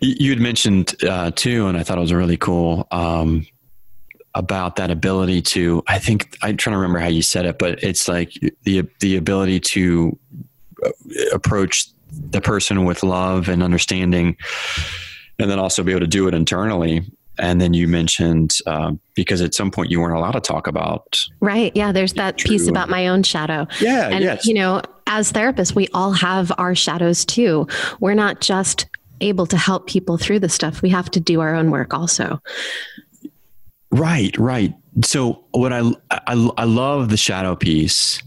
[0.00, 3.46] you had mentioned uh, too, and I thought it was really cool um,
[4.34, 5.84] about that ability to.
[5.86, 9.16] I think I'm trying to remember how you said it, but it's like the the
[9.16, 10.18] ability to
[10.84, 10.90] uh,
[11.32, 14.36] approach the person with love and understanding,
[15.38, 17.02] and then also be able to do it internally.
[17.38, 21.22] And then you mentioned um, because at some point you weren't allowed to talk about
[21.40, 21.70] right.
[21.74, 23.66] Yeah there's that piece about my own shadow.
[23.80, 24.46] Yeah and yes.
[24.46, 27.66] you know as therapists we all have our shadows too.
[28.00, 28.86] We're not just
[29.20, 30.80] able to help people through the stuff.
[30.82, 32.40] We have to do our own work also.
[33.90, 34.74] Right right.
[35.04, 38.22] So what i i, I love the shadow piece.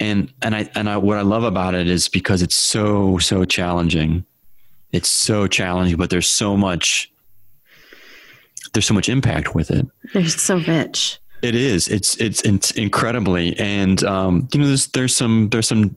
[0.00, 3.44] And and i and i what i love about it is because it's so so
[3.44, 4.26] challenging
[4.92, 7.10] it's so challenging but there's so much
[8.76, 9.86] there's so much impact with it.
[10.12, 11.18] They're so rich.
[11.40, 11.88] It is.
[11.88, 15.96] It's it's, it's incredibly, and um, you know, there's there's some there's some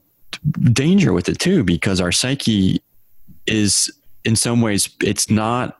[0.72, 2.80] danger with it too because our psyche
[3.46, 3.92] is
[4.24, 5.76] in some ways it's not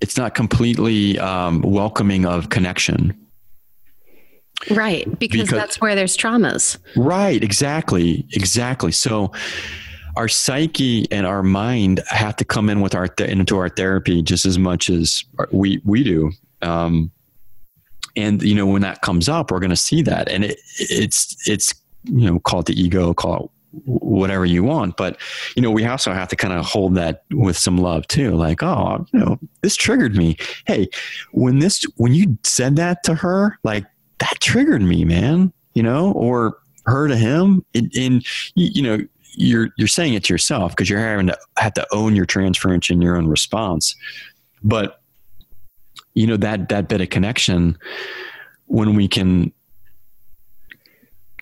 [0.00, 3.14] it's not completely um, welcoming of connection.
[4.70, 6.78] Right, because, because that's where there's traumas.
[6.96, 8.92] Right, exactly, exactly.
[8.92, 9.32] So
[10.16, 14.22] our psyche and our mind have to come in with our th- into our therapy
[14.22, 16.30] just as much as we we do.
[16.62, 17.10] Um,
[18.16, 21.36] and you know when that comes up, we're going to see that, and it, it's
[21.48, 23.50] it's you know call it the ego, call it
[23.84, 24.96] whatever you want.
[24.96, 25.16] But
[25.54, 28.32] you know we also have to kind of hold that with some love too.
[28.32, 30.36] Like oh you know this triggered me.
[30.66, 30.88] Hey
[31.32, 33.84] when this when you said that to her like
[34.18, 38.98] that triggered me man you know or her to him and, and you know
[39.40, 42.90] you're you're saying it to yourself because you're having to have to own your transference
[42.90, 43.96] and your own response.
[44.62, 45.00] But
[46.14, 47.78] you know that that bit of connection
[48.66, 49.52] when we can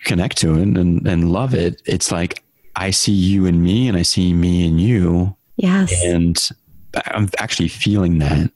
[0.05, 2.43] connect to it and, and love it, it's like
[2.77, 5.37] I see you and me and I see me and you.
[5.57, 5.93] Yes.
[6.05, 6.39] And
[7.07, 8.51] I'm actually feeling that.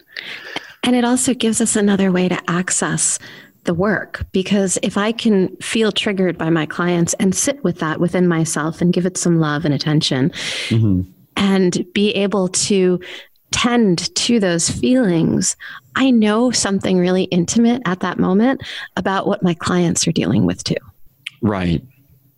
[0.85, 3.19] And it also gives us another way to access
[3.65, 8.01] the work because if I can feel triggered by my clients and sit with that
[8.01, 10.31] within myself and give it some love and attention
[10.69, 11.03] mm-hmm.
[11.37, 13.01] and be able to
[13.53, 15.57] tend to those feelings,
[15.95, 18.63] I know something really intimate at that moment
[18.97, 20.77] about what my clients are dealing with too.
[21.41, 21.83] Right,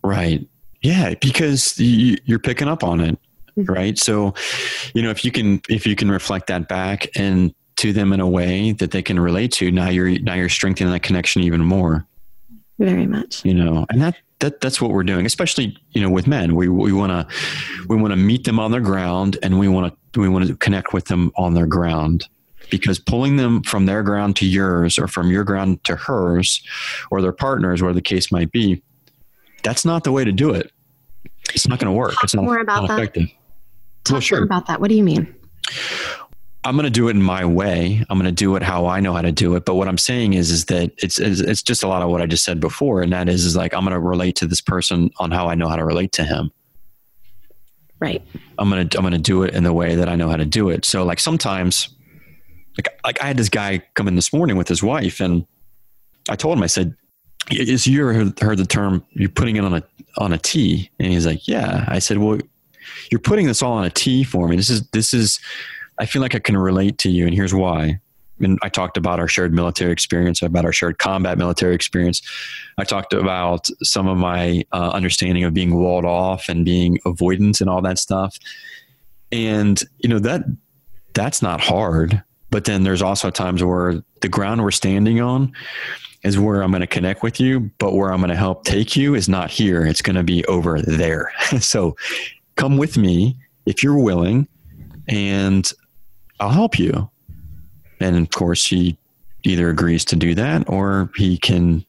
[0.03, 0.45] right.
[0.81, 3.17] Yeah, because you're picking up on it
[3.57, 3.71] mm-hmm.
[3.71, 4.33] right so
[4.93, 8.19] you know if you can if you can reflect that back and to them in
[8.19, 11.61] a way that they can relate to, now you're now you're strengthening that connection even
[11.61, 12.05] more.
[12.79, 13.43] Very much.
[13.45, 16.55] You know, and that that that's what we're doing, especially you know with men.
[16.55, 17.35] We we want to
[17.87, 20.55] we want to meet them on their ground, and we want to we want to
[20.55, 22.27] connect with them on their ground
[22.69, 26.63] because pulling them from their ground to yours or from your ground to hers
[27.11, 28.81] or their partners, where the case might be,
[29.63, 30.71] that's not the way to do it.
[31.53, 32.13] It's not going to work.
[32.13, 33.13] Talk it's not, more about not that.
[33.13, 34.39] Talk well, sure.
[34.39, 34.81] more about that.
[34.81, 35.33] What do you mean?
[36.65, 38.03] I'm going to do it in my way.
[38.09, 39.65] I'm going to do it how I know how to do it.
[39.65, 42.25] But what I'm saying is, is that it's, it's just a lot of what I
[42.25, 43.03] just said before.
[43.03, 45.53] And that is, is like, I'm going to relate to this person on how I
[45.53, 46.51] know how to relate to him.
[47.99, 48.19] Right.
[48.57, 50.37] I'm going to, I'm going to do it in the way that I know how
[50.37, 50.85] to do it.
[50.85, 51.89] So like sometimes
[52.77, 55.45] like, like I had this guy come in this morning with his wife and
[56.29, 56.95] I told him, I said,
[57.51, 59.83] is you ever heard the term you're putting it on a,
[60.17, 60.89] on a T?
[60.99, 61.85] And he's like, yeah.
[61.87, 62.39] I said, well,
[63.11, 64.55] you're putting this all on a T for me.
[64.55, 65.39] This is, this is,
[65.97, 67.99] I feel like I can relate to you, and here's why.
[68.39, 72.21] And I talked about our shared military experience, about our shared combat military experience.
[72.77, 77.61] I talked about some of my uh, understanding of being walled off and being avoidant
[77.61, 78.37] and all that stuff.
[79.31, 80.43] And you know that
[81.13, 82.21] that's not hard.
[82.51, 85.51] But then there's also times where the ground we're standing on
[86.23, 88.95] is where I'm going to connect with you, but where I'm going to help take
[88.95, 89.85] you is not here.
[89.85, 91.31] It's going to be over there.
[91.59, 91.95] so
[92.55, 94.47] come with me if you're willing,
[95.07, 95.71] and
[96.39, 97.09] I'll help you.
[97.99, 98.97] And of course, he
[99.43, 101.85] either agrees to do that or he can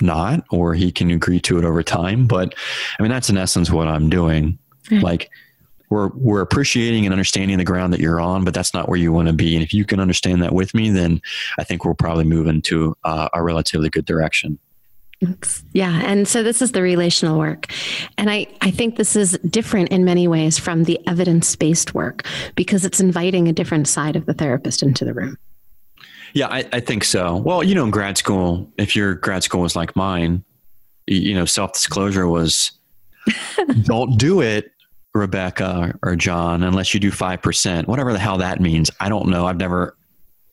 [0.00, 2.26] not, or he can agree to it over time.
[2.26, 2.54] But
[2.98, 4.58] I mean, that's in essence what I'm doing.
[4.88, 5.04] Mm-hmm.
[5.04, 5.30] Like,
[5.90, 9.10] we're, we're appreciating and understanding the ground that you're on, but that's not where you
[9.10, 9.54] want to be.
[9.56, 11.20] And if you can understand that with me, then
[11.58, 14.58] I think we'll probably move into uh, a relatively good direction.
[15.72, 16.00] Yeah.
[16.04, 17.66] And so this is the relational work.
[18.16, 22.24] And I, I think this is different in many ways from the evidence based work
[22.54, 25.36] because it's inviting a different side of the therapist into the room.
[26.34, 27.36] Yeah, I, I think so.
[27.36, 30.44] Well, you know, in grad school, if your grad school was like mine,
[31.06, 32.70] you know, self disclosure was
[33.82, 34.70] don't do it,
[35.14, 38.90] Rebecca or John, unless you do 5%, whatever the hell that means.
[39.00, 39.46] I don't know.
[39.46, 39.96] I've never,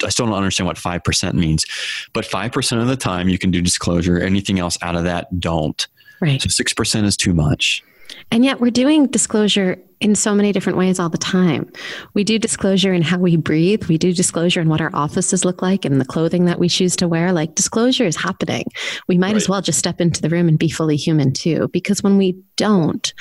[0.03, 1.65] I still don't understand what 5% means.
[2.13, 4.19] But 5% of the time you can do disclosure.
[4.19, 5.87] Anything else out of that, don't.
[6.21, 6.41] Right.
[6.41, 7.83] So 6% is too much.
[8.31, 11.71] And yet we're doing disclosure in so many different ways all the time.
[12.13, 13.85] We do disclosure in how we breathe.
[13.85, 16.95] We do disclosure in what our offices look like and the clothing that we choose
[16.97, 17.31] to wear.
[17.31, 18.65] Like disclosure is happening.
[19.07, 19.35] We might right.
[19.37, 21.69] as well just step into the room and be fully human too.
[21.69, 23.13] Because when we don't,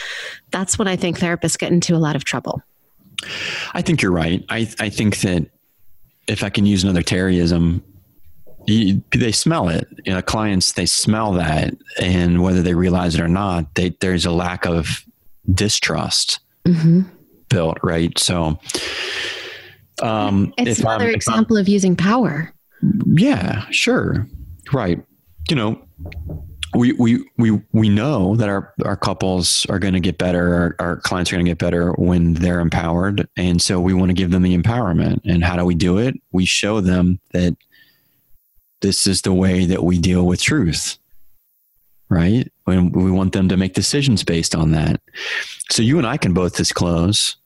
[0.51, 2.63] that's when I think therapists get into a lot of trouble.
[3.73, 4.45] I think you're right.
[4.49, 5.49] I, I think that
[6.27, 7.83] if I can use another Terryism,
[8.67, 9.87] you, they smell it.
[10.05, 14.25] You know, clients they smell that, and whether they realize it or not, they, there's
[14.25, 15.05] a lack of
[15.53, 17.03] distrust mm-hmm.
[17.49, 17.79] built.
[17.83, 18.19] Right.
[18.19, 18.59] So,
[20.03, 22.53] um, it's another I'm, example I'm, of using power.
[23.07, 23.67] Yeah.
[23.71, 24.27] Sure.
[24.73, 25.05] Right.
[25.51, 25.87] You know,
[26.75, 30.77] we we we we know that our our couples are going to get better our,
[30.79, 33.29] our clients are going to get better when they're empowered.
[33.37, 35.21] And so we want to give them the empowerment.
[35.25, 36.15] And how do we do it?
[36.33, 37.57] We show them that
[38.81, 40.99] this is the way that we deal with truth
[42.11, 42.53] right?
[42.67, 45.01] And we want them to make decisions based on that.
[45.71, 47.37] So you and i can both disclose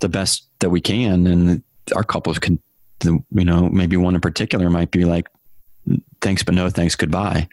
[0.00, 1.62] the best that we can and
[1.94, 2.60] our couples can
[3.04, 5.28] you know maybe one in particular might be like
[6.20, 7.48] thanks but no thanks goodbye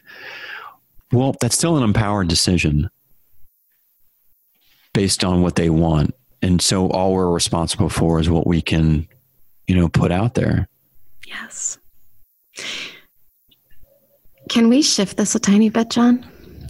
[1.12, 2.90] well that's still an empowered decision
[4.94, 9.08] based on what they want and so all we're responsible for is what we can
[9.68, 10.68] you know put out there
[11.28, 11.78] yes
[14.50, 16.26] can we shift this a tiny bit, John?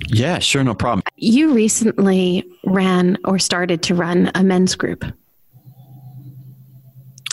[0.07, 1.03] Yeah, sure, no problem.
[1.17, 5.03] You recently ran or started to run a men's group.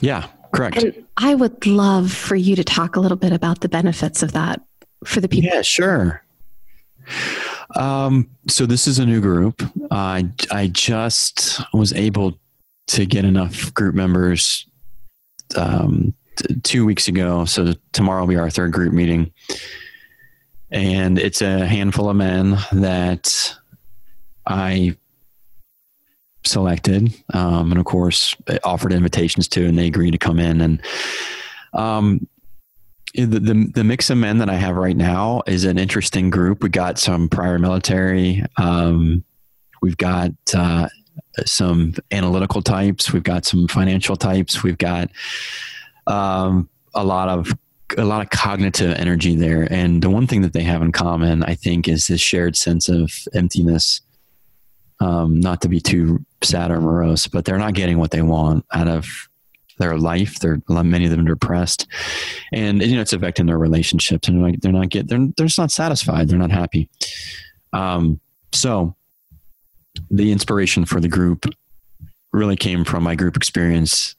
[0.01, 0.83] Yeah, correct.
[0.83, 4.33] And I would love for you to talk a little bit about the benefits of
[4.33, 4.61] that
[5.05, 5.51] for the people.
[5.51, 6.25] Yeah, sure.
[7.77, 9.63] Um, so this is a new group.
[9.91, 12.39] I I just was able
[12.89, 14.67] to get enough group members
[15.57, 17.45] um, t- two weeks ago.
[17.45, 19.33] So tomorrow will be our third group meeting
[20.73, 23.55] and it's a handful of men that
[24.47, 24.97] I
[26.45, 28.35] selected, um, and of course
[28.65, 30.63] offered invitations to, and they agreed to come in.
[30.63, 30.83] And
[31.75, 32.27] um,
[33.15, 36.63] the, the, the mix of men that I have right now is an interesting group.
[36.63, 38.45] We got some prior military.
[38.57, 39.25] Um,
[39.83, 40.89] we've got uh,
[41.45, 43.13] some analytical types.
[43.13, 44.63] We've got some financial types.
[44.63, 45.11] We've got
[46.07, 47.53] um, a lot of
[47.99, 49.71] a lot of cognitive energy there.
[49.71, 52.89] And the one thing that they have in common, I think, is this shared sense
[52.89, 54.01] of emptiness.
[54.99, 58.65] Um, not to be too sad or morose, but they're not getting what they want
[58.73, 59.07] out of
[59.83, 60.39] their life.
[60.39, 61.87] They're many of them are depressed,
[62.53, 64.29] and you know it's affecting their relationships.
[64.29, 66.29] And they're not, they're not get they're they're just not satisfied.
[66.29, 66.89] They're not happy.
[67.73, 68.21] Um,
[68.53, 68.95] so
[70.11, 71.47] the inspiration for the group
[72.33, 74.15] really came from my group experience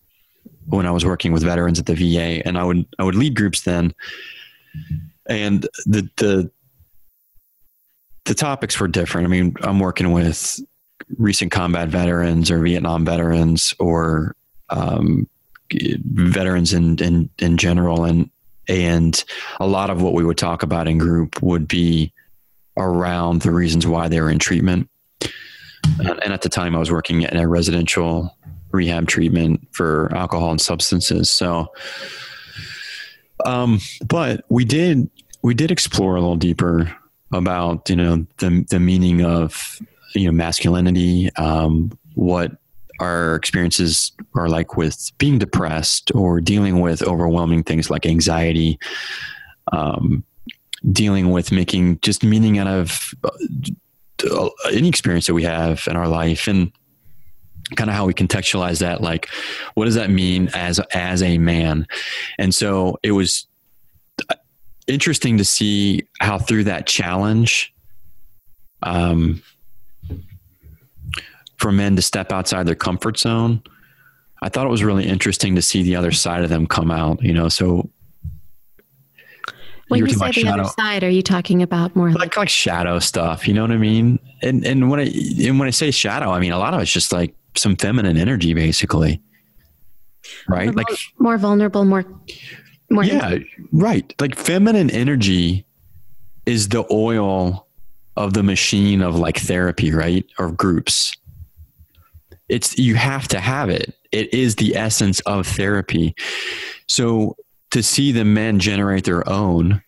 [0.68, 3.36] when I was working with veterans at the VA, and I would I would lead
[3.36, 3.94] groups then,
[5.28, 6.52] and the the
[8.26, 9.28] the topics were different.
[9.28, 10.60] I mean, I'm working with
[11.18, 14.36] recent combat veterans or Vietnam veterans or
[14.70, 15.28] um,
[15.72, 18.30] veterans in, in in general, and
[18.68, 19.24] and
[19.60, 22.14] a lot of what we would talk about in group would be
[22.78, 24.90] around the reasons why they were in treatment.
[26.00, 28.36] And, at the time, I was working in a residential
[28.72, 31.30] rehab treatment for alcohol and substances.
[31.30, 31.72] So,
[33.46, 35.10] um, but we did
[35.42, 36.96] we did explore a little deeper
[37.34, 39.80] about you know the the meaning of
[40.16, 42.54] you know masculinity, um, what
[43.00, 48.80] our experiences are like with being depressed or dealing with overwhelming things like anxiety,
[49.72, 50.24] um,
[50.92, 56.08] dealing with making just meaning out of uh, any experience that we have in our
[56.08, 56.72] life and
[57.76, 59.30] kind of how we contextualize that like
[59.74, 61.88] what does that mean as as a man?
[62.38, 63.48] And so it was
[64.88, 67.74] interesting to see how through that challenge
[68.84, 69.42] um,
[71.58, 73.62] for men to step outside their comfort zone
[74.42, 77.22] i thought it was really interesting to see the other side of them come out
[77.22, 77.90] you know so
[79.90, 82.38] when you, you say the shadow, other side, are you talking about more like, like,
[82.38, 83.48] like shadow stuff?
[83.48, 84.18] You know what I mean?
[84.42, 85.12] And and when I
[85.46, 88.18] and when I say shadow, I mean a lot of it's just like some feminine
[88.18, 89.22] energy, basically.
[90.48, 90.66] Right?
[90.66, 90.88] More, like
[91.20, 92.06] more vulnerable, more,
[92.90, 93.04] more.
[93.04, 93.40] Yeah,
[93.72, 94.14] right.
[94.20, 95.66] Like feminine energy
[96.46, 97.68] is the oil
[98.16, 100.26] of the machine of like therapy, right?
[100.40, 101.16] Or groups.
[102.54, 103.96] It's, you have to have it.
[104.12, 106.14] It is the essence of therapy.
[106.88, 107.36] So
[107.72, 109.82] to see the men generate their own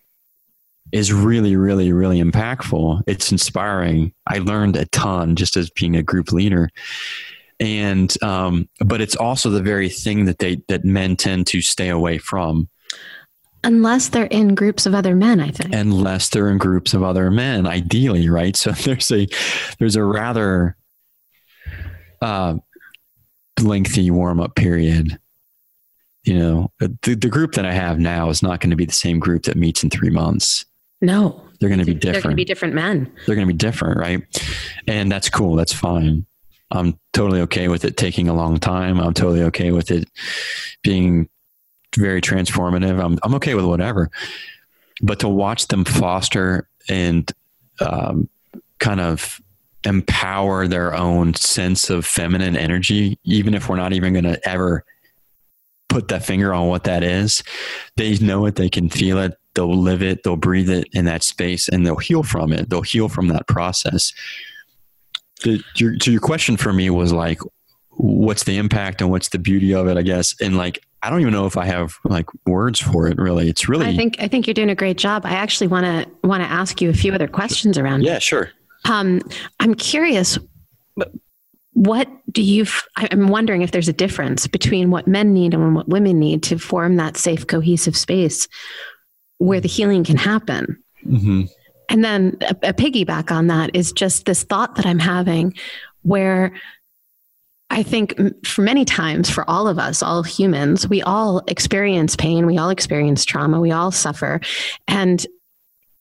[0.91, 3.03] is really, really, really impactful.
[3.05, 4.13] It's inspiring.
[4.27, 6.69] I learned a ton just as being a group leader.
[7.59, 11.89] And, um, but it's also the very thing that they, that men tend to stay
[11.89, 12.67] away from.
[13.63, 15.73] Unless they're in groups of other men, I think.
[15.73, 18.55] Unless they're in groups of other men, ideally, right?
[18.65, 19.27] So there's a,
[19.77, 20.75] there's a rather,
[22.25, 22.55] uh,
[23.61, 25.19] lengthy warm up period.
[26.23, 28.91] You know the, the group that i have now is not going to be the
[28.91, 30.65] same group that meets in three months.
[31.01, 31.41] No.
[31.59, 33.11] They're going to be different they're going to be different men.
[33.25, 34.23] They're going to be different right?
[34.87, 35.55] And that's cool.
[35.55, 36.25] That's fine.
[36.71, 38.99] I'm totally okay with it taking a long time.
[38.99, 40.09] I'm totally okay with it
[40.81, 41.29] being
[41.95, 43.01] very transformative.
[43.01, 44.09] I'm, I'm okay with whatever.
[45.01, 47.31] But to watch them foster and
[47.79, 48.29] um,
[48.79, 49.39] kind of
[49.85, 54.83] empower their own sense of feminine energy even if we're not even going to ever
[55.95, 57.41] put that finger on what that is.
[57.95, 61.23] They know it, they can feel it, they'll live it, they'll breathe it in that
[61.23, 62.69] space, and they'll heal from it.
[62.69, 64.11] They'll heal from that process.
[65.43, 67.39] The, your, so your question for me was like,
[67.91, 69.97] what's the impact and what's the beauty of it?
[69.97, 73.17] I guess, and like, I don't even know if I have like words for it.
[73.17, 73.85] Really, it's really.
[73.85, 75.23] I think I think you're doing a great job.
[75.23, 78.01] I actually want to want to ask you a few other questions around.
[78.01, 78.23] Yeah, it.
[78.23, 78.49] sure.
[78.85, 79.21] Um,
[79.59, 80.37] I'm curious
[81.75, 82.65] what do you
[82.95, 86.57] i'm wondering if there's a difference between what men need and what women need to
[86.57, 88.47] form that safe cohesive space
[89.39, 91.41] where the healing can happen mm-hmm.
[91.89, 95.53] and then a, a piggyback on that is just this thought that i'm having
[96.03, 96.53] where
[97.71, 98.15] I think
[98.45, 102.69] for many times, for all of us, all humans, we all experience pain, we all
[102.69, 104.39] experience trauma, we all suffer.
[104.87, 105.25] And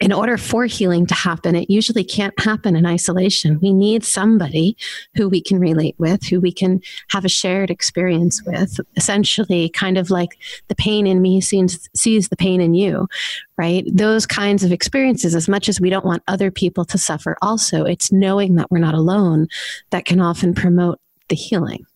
[0.01, 3.61] in order for healing to happen, it usually can't happen in isolation.
[3.61, 4.77] We need somebody
[5.15, 6.81] who we can relate with, who we can
[7.11, 10.37] have a shared experience with, essentially, kind of like
[10.69, 13.09] the pain in me sees, sees the pain in you,
[13.57, 13.85] right?
[13.93, 17.85] Those kinds of experiences, as much as we don't want other people to suffer, also,
[17.85, 19.47] it's knowing that we're not alone
[19.91, 21.87] that can often promote the healing.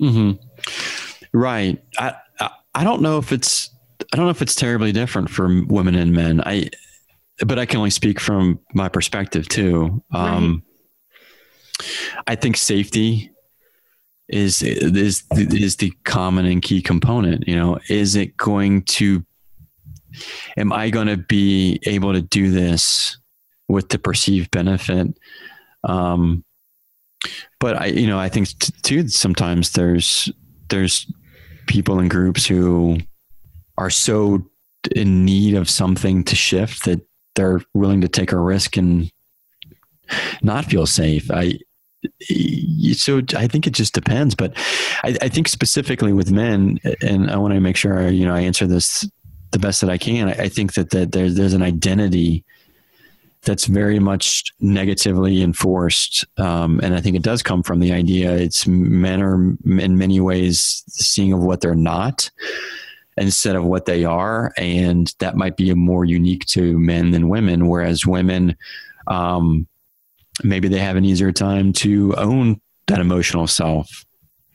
[0.00, 0.32] Mm-hmm.
[1.32, 1.82] Right.
[1.98, 3.70] I, I, I don't know if it's
[4.12, 6.42] I don't know if it's terribly different for women and men.
[6.44, 6.70] I
[7.44, 10.02] but I can only speak from my perspective too.
[10.12, 10.62] Um,
[11.80, 12.22] right.
[12.26, 13.30] I think safety
[14.28, 17.46] is is is the common and key component.
[17.46, 19.24] You know, is it going to?
[20.56, 23.18] Am I going to be able to do this
[23.68, 25.08] with the perceived benefit?
[25.84, 26.42] Um,
[27.60, 30.30] but I, you know, I think t- too sometimes there's
[30.70, 31.10] there's
[31.66, 32.98] people in groups who
[33.76, 34.48] are so
[34.94, 37.00] in need of something to shift that
[37.36, 39.12] they're willing to take a risk and
[40.42, 41.30] not feel safe.
[41.30, 41.58] I
[42.92, 44.52] so I think it just depends, but
[45.02, 48.40] I, I think specifically with men, and I want to make sure you know I
[48.40, 49.08] answer this
[49.52, 50.28] the best that I can.
[50.28, 52.44] I, I think that that there's there's an identity
[53.42, 58.34] that's very much negatively enforced, um, and I think it does come from the idea
[58.36, 59.34] it's men are
[59.80, 62.30] in many ways seeing of what they're not
[63.16, 64.52] instead of what they are.
[64.56, 68.56] And that might be more unique to men than women, whereas women,
[69.06, 69.66] um,
[70.44, 74.04] maybe they have an easier time to own that emotional self.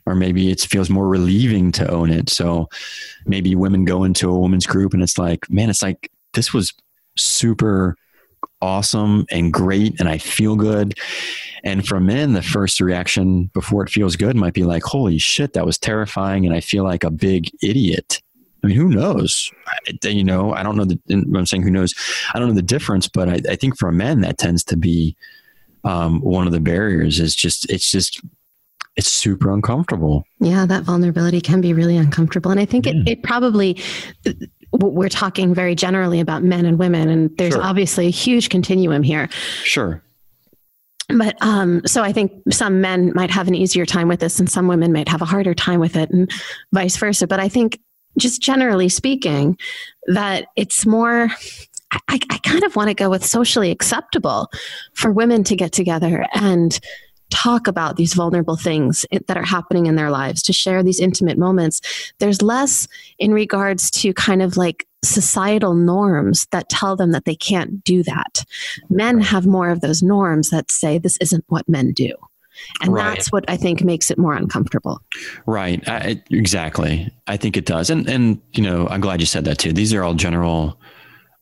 [0.05, 2.29] Or maybe it feels more relieving to own it.
[2.29, 2.69] So
[3.25, 6.73] maybe women go into a women's group and it's like, man, it's like this was
[7.17, 7.95] super
[8.61, 10.97] awesome and great and I feel good.
[11.63, 15.53] And for men, the first reaction before it feels good might be like, holy shit,
[15.53, 18.21] that was terrifying and I feel like a big idiot.
[18.63, 19.51] I mean, who knows?
[19.67, 20.85] I, you know, I don't know.
[20.85, 21.93] The, I'm saying who knows.
[22.33, 25.15] I don't know the difference, but I, I think for men that tends to be
[25.83, 27.19] um, one of the barriers.
[27.19, 28.21] Is just it's just
[28.95, 30.25] it's super uncomfortable.
[30.39, 32.93] Yeah, that vulnerability can be really uncomfortable, and I think yeah.
[32.93, 33.81] it, it probably
[34.73, 37.63] we're talking very generally about men and women, and there's sure.
[37.63, 39.29] obviously a huge continuum here.
[39.63, 40.01] Sure.
[41.09, 44.49] But um, so I think some men might have an easier time with this, and
[44.49, 46.31] some women might have a harder time with it, and
[46.71, 47.27] vice versa.
[47.27, 47.79] But I think
[48.17, 49.57] just generally speaking,
[50.07, 51.29] that it's more
[52.07, 54.49] I, I, kind of want to go with socially acceptable
[54.93, 56.79] for women to get together and
[57.31, 61.37] talk about these vulnerable things that are happening in their lives, to share these intimate
[61.37, 61.81] moments.
[62.19, 62.87] There's less
[63.19, 68.03] in regards to kind of like societal norms that tell them that they can't do
[68.03, 68.45] that.
[68.89, 72.13] Men have more of those norms that say this isn't what men do.
[72.81, 73.15] And right.
[73.15, 75.01] that's what I think makes it more uncomfortable.
[75.45, 75.87] Right.
[75.87, 77.09] I, exactly.
[77.27, 77.89] I think it does.
[77.89, 79.73] And, and, you know, I'm glad you said that too.
[79.73, 80.79] These are all general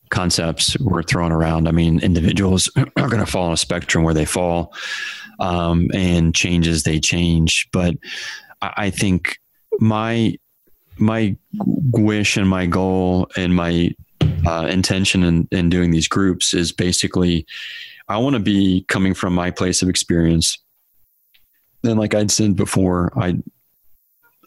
[0.10, 1.68] concepts we're throwing around.
[1.68, 4.74] I mean, individuals are going to fall on a spectrum where they fall
[5.40, 7.68] um, and changes they change.
[7.72, 7.96] But
[8.62, 9.38] I, I think
[9.80, 10.36] my
[10.98, 11.38] my
[11.94, 13.96] wish and my goal and my
[14.46, 17.46] uh, intention in, in doing these groups is basically
[18.10, 20.58] I want to be coming from my place of experience.
[21.84, 23.38] And like I'd said before, I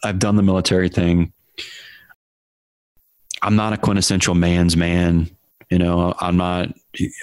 [0.03, 1.33] I've done the military thing.
[3.41, 5.29] I'm not a quintessential man's man.
[5.69, 6.69] You know, I'm not,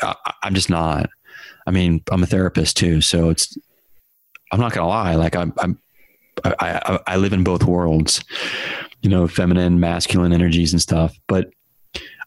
[0.02, 1.08] I, I'm just not.
[1.66, 3.00] I mean, I'm a therapist too.
[3.00, 3.56] So it's,
[4.50, 5.14] I'm not to lie.
[5.14, 5.78] Like I'm, I'm,
[6.44, 8.24] I, I, I live in both worlds,
[9.02, 11.14] you know, feminine, masculine energies and stuff.
[11.28, 11.50] But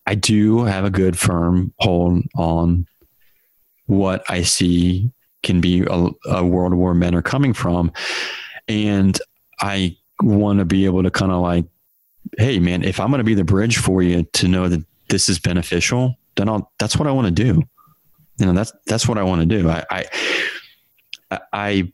[0.06, 2.86] I do have a good firm hold on
[3.88, 5.12] what I see
[5.44, 7.92] can be a, a world where men are coming from.
[8.68, 9.20] And
[9.60, 11.66] I want to be able to kind of like,
[12.38, 15.30] hey, man, if I'm going to be the bridge for you to know that this
[15.30, 17.62] is beneficial, then I'll, that's what I want to do.
[18.38, 19.70] You know, that's, that's what I want to do.
[19.70, 21.94] I, I, I,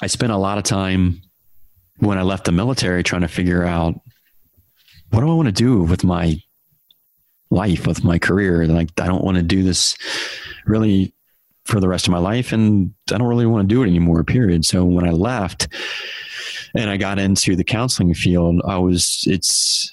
[0.00, 1.22] I spent a lot of time
[1.98, 4.00] when I left the military trying to figure out
[5.10, 6.40] what do I want to do with my
[7.50, 8.66] life, with my career.
[8.66, 9.96] Like, I don't want to do this
[10.66, 11.14] really
[11.68, 12.52] for the rest of my life.
[12.52, 14.64] And I don't really want to do it anymore, period.
[14.64, 15.68] So when I left
[16.74, 19.90] and I got into the counseling field, I was, it's,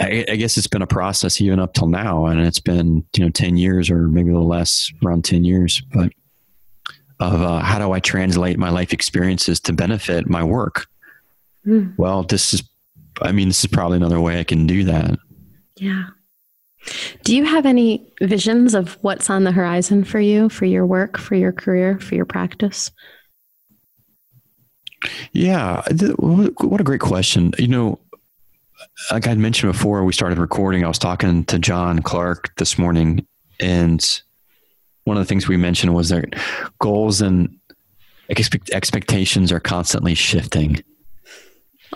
[0.00, 2.26] I, I, guess it's been a process even up till now.
[2.26, 5.82] And it's been, you know, 10 years or maybe a little less, around 10 years.
[5.92, 6.12] But
[7.20, 10.86] of uh, how do I translate my life experiences to benefit my work?
[11.66, 11.94] Mm.
[11.98, 12.62] Well, this is,
[13.22, 15.18] I mean, this is probably another way I can do that.
[15.76, 16.06] Yeah.
[17.24, 21.18] Do you have any visions of what's on the horizon for you, for your work,
[21.18, 22.90] for your career, for your practice?
[25.32, 25.82] Yeah,
[26.18, 27.52] what a great question.
[27.58, 27.98] You know,
[29.10, 33.26] like I mentioned before we started recording, I was talking to John Clark this morning,
[33.60, 34.04] and
[35.04, 36.34] one of the things we mentioned was that
[36.80, 37.58] goals and
[38.28, 40.82] expectations are constantly shifting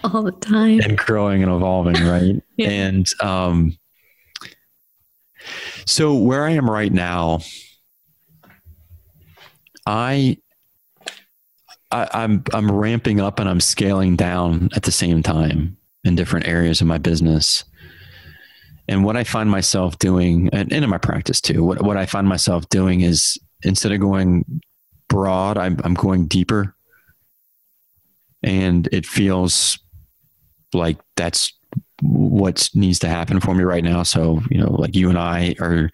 [0.05, 2.43] all the time and growing and evolving, right?
[2.57, 2.69] yeah.
[2.69, 3.77] And um,
[5.91, 7.41] so where I am right now,
[9.87, 10.39] I,
[11.91, 16.47] I I'm I'm ramping up and I'm scaling down at the same time in different
[16.47, 17.65] areas of my business.
[18.89, 22.27] And what I find myself doing, and, in my practice too, what, what I find
[22.27, 24.61] myself doing is instead of going
[25.09, 26.75] broad, I'm, I'm going deeper.
[28.43, 29.79] And it feels
[30.73, 31.53] like that's
[32.03, 34.03] what needs to happen for me right now.
[34.03, 35.91] So, you know, like you and I are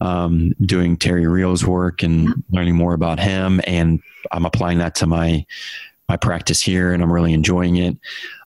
[0.00, 2.34] um, doing Terry Real's work and yeah.
[2.50, 5.44] learning more about him, and I'm applying that to my
[6.08, 7.96] my practice here, and I'm really enjoying it.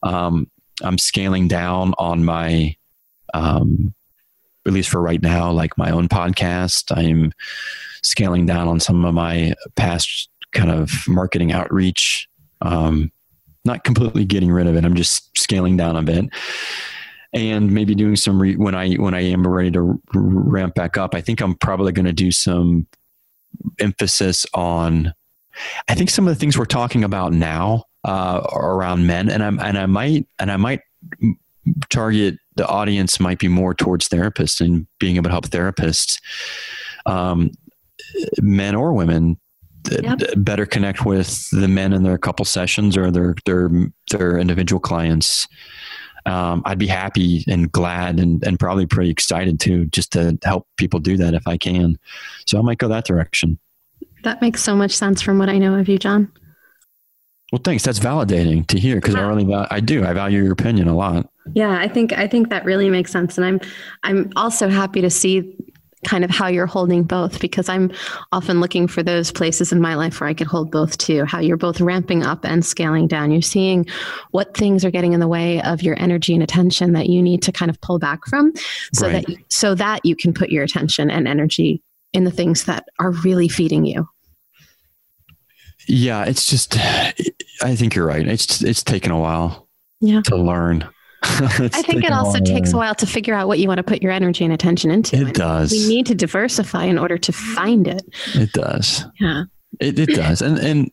[0.03, 0.49] Um,
[0.83, 2.75] I'm scaling down on my,
[3.33, 3.93] um,
[4.65, 6.95] at least for right now, like my own podcast.
[6.95, 7.33] I'm
[8.03, 12.27] scaling down on some of my past kind of marketing outreach.
[12.61, 13.11] Um,
[13.67, 14.83] not completely getting rid of it.
[14.83, 16.25] I'm just scaling down a bit
[17.33, 21.13] and maybe doing some re- when I when I am ready to ramp back up.
[21.13, 22.87] I think I'm probably going to do some
[23.79, 25.13] emphasis on.
[25.87, 29.59] I think some of the things we're talking about now uh, around men, and I'm
[29.59, 30.81] and I might and I might
[31.89, 36.19] target the audience might be more towards therapists and being able to help therapists,
[37.05, 37.51] um,
[38.41, 39.37] men or women,
[39.91, 40.19] yep.
[40.37, 43.69] better connect with the men in their couple sessions or their their
[44.11, 45.47] their individual clients.
[46.25, 50.67] Um, I'd be happy and glad and, and probably pretty excited to just to help
[50.75, 51.97] people do that if I can.
[52.45, 53.57] So I might go that direction.
[54.23, 56.29] That makes so much sense from what I know of you, John.
[57.51, 57.83] Well, thanks.
[57.83, 59.25] That's validating to hear because yeah.
[59.25, 60.03] I really I do.
[60.03, 61.29] I value your opinion a lot.
[61.53, 63.61] Yeah, I think I think that really makes sense, and I'm
[64.03, 65.55] I'm also happy to see
[66.05, 67.91] kind of how you're holding both because I'm
[68.31, 71.25] often looking for those places in my life where I could hold both too.
[71.25, 73.31] How you're both ramping up and scaling down.
[73.31, 73.87] You're seeing
[74.31, 77.41] what things are getting in the way of your energy and attention that you need
[77.43, 78.53] to kind of pull back from,
[78.93, 79.25] so right.
[79.25, 81.81] that so that you can put your attention and energy
[82.13, 84.07] in the things that are really feeding you.
[85.87, 88.27] Yeah, it's just I think you're right.
[88.27, 89.67] It's it's taken a while
[89.99, 90.21] yeah.
[90.25, 90.87] to learn.
[91.39, 94.01] I think it also takes a while to figure out what you want to put
[94.01, 95.15] your energy and attention into.
[95.17, 95.71] It does.
[95.71, 98.03] We need to diversify in order to find it.
[98.33, 99.05] It does.
[99.19, 99.43] Yeah.
[99.79, 100.41] It, it does.
[100.41, 100.91] And, and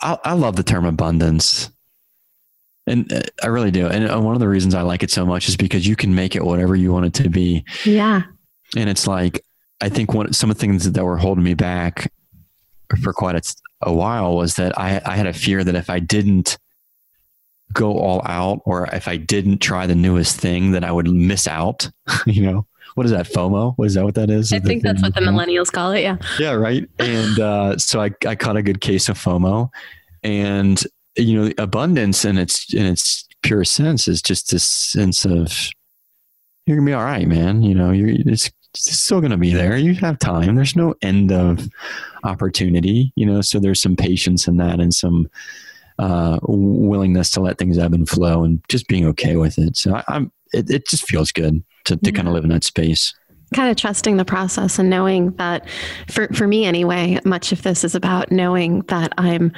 [0.00, 1.70] I, I love the term abundance.
[2.86, 3.86] And uh, I really do.
[3.86, 6.14] And uh, one of the reasons I like it so much is because you can
[6.14, 7.64] make it whatever you want it to be.
[7.84, 8.22] Yeah.
[8.76, 9.44] And it's like,
[9.80, 12.12] I think one, some of the things that were holding me back
[13.02, 13.42] for quite a,
[13.82, 16.58] a while was that I, I had a fear that if I didn't
[17.72, 21.46] go all out or if I didn't try the newest thing, then I would miss
[21.46, 21.90] out.
[22.26, 23.74] you know, what is that FOMO?
[23.76, 24.52] What is that what that is?
[24.52, 26.02] I think that's what the millennials call it.
[26.02, 26.16] Yeah.
[26.38, 26.52] Yeah.
[26.52, 26.88] Right.
[26.98, 29.70] And uh, so I, I caught a good case of FOMO
[30.22, 30.82] and,
[31.16, 35.52] you know, abundance and its, and its pure sense is just this sense of
[36.66, 37.62] you're gonna be all right, man.
[37.62, 39.76] You know, you're it's, it's still gonna be there.
[39.76, 40.54] You have time.
[40.54, 41.68] There's no end of
[42.24, 43.12] opportunity.
[43.16, 45.28] You know, so there's some patience in that and some
[46.02, 49.76] uh, willingness to let things ebb and flow and just being okay with it.
[49.76, 52.12] So I, am it, it just feels good to, to yeah.
[52.12, 53.14] kind of live in that space
[53.54, 55.68] kind of trusting the process and knowing that
[56.08, 59.52] for, for me anyway much of this is about knowing that i'm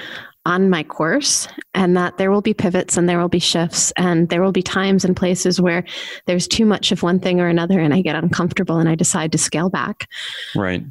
[0.47, 4.29] on my course and that there will be pivots and there will be shifts and
[4.29, 5.85] there will be times and places where
[6.27, 9.33] there's too much of one thing or another and I get uncomfortable and I decide
[9.33, 10.09] to scale back.
[10.55, 10.85] Right.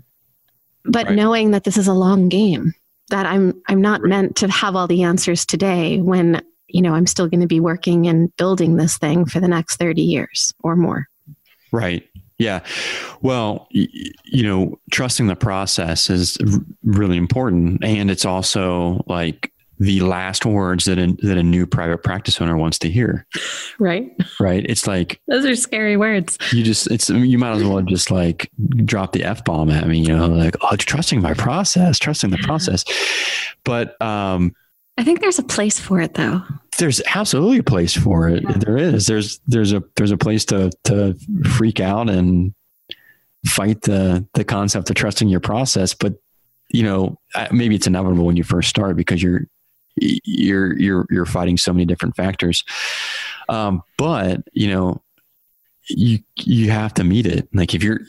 [0.86, 1.16] But right.
[1.16, 2.74] knowing that this is a long game,
[3.10, 4.10] that I'm I'm not right.
[4.10, 7.60] meant to have all the answers today when, you know, I'm still going to be
[7.60, 11.08] working and building this thing for the next 30 years or more.
[11.72, 12.08] Right.
[12.40, 12.62] Yeah.
[13.22, 16.38] Well, you know, trusting the process is
[16.84, 17.84] really important.
[17.84, 22.56] And it's also like the last words that a, that a new private practice owner
[22.58, 23.26] wants to hear.
[23.80, 24.12] Right.
[24.40, 24.66] Right.
[24.68, 26.38] It's like, those are scary words.
[26.52, 28.50] You just, it's, you might as well just like
[28.86, 32.38] drop the F bomb at me, you know, like, oh, trusting my process, trusting the
[32.38, 32.86] process.
[33.64, 34.56] But, um,
[34.98, 36.44] I think there's a place for it though.
[36.78, 38.44] There's absolutely a place for it.
[38.44, 38.58] Yeah.
[38.58, 39.08] There is.
[39.08, 41.16] There's there's a there's a place to to
[41.46, 42.54] freak out and
[43.46, 46.14] fight the the concept of trusting your process, but
[46.70, 47.20] you know,
[47.52, 49.48] maybe it's inevitable when you first start because you're
[49.96, 52.64] you're you're you're fighting so many different factors.
[53.50, 55.02] Um, but you know,
[55.90, 57.48] you you have to meet it.
[57.54, 58.02] Like if you're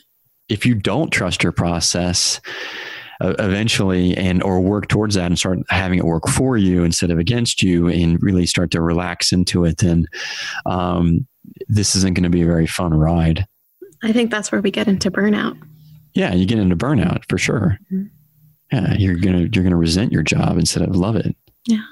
[0.48, 2.40] if you don't trust your process,
[3.20, 7.18] eventually and or work towards that and start having it work for you instead of
[7.18, 10.06] against you and really start to relax into it then
[10.66, 11.26] um,
[11.68, 13.46] this isn't going to be a very fun ride
[14.02, 15.56] i think that's where we get into burnout
[16.14, 18.06] yeah you get into burnout for sure mm-hmm.
[18.72, 21.36] yeah you're gonna you're gonna resent your job instead of love it
[21.66, 21.82] yeah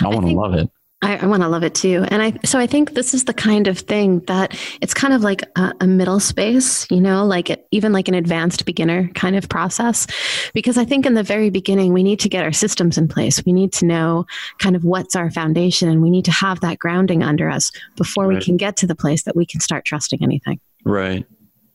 [0.00, 0.68] i want to love it
[1.02, 2.06] I, I want to love it too.
[2.08, 5.22] And I, so I think this is the kind of thing that it's kind of
[5.22, 9.34] like a, a middle space, you know, like it, even like an advanced beginner kind
[9.34, 10.06] of process.
[10.54, 13.44] Because I think in the very beginning, we need to get our systems in place.
[13.44, 14.26] We need to know
[14.58, 18.28] kind of what's our foundation and we need to have that grounding under us before
[18.28, 18.38] right.
[18.38, 20.60] we can get to the place that we can start trusting anything.
[20.84, 21.26] Right.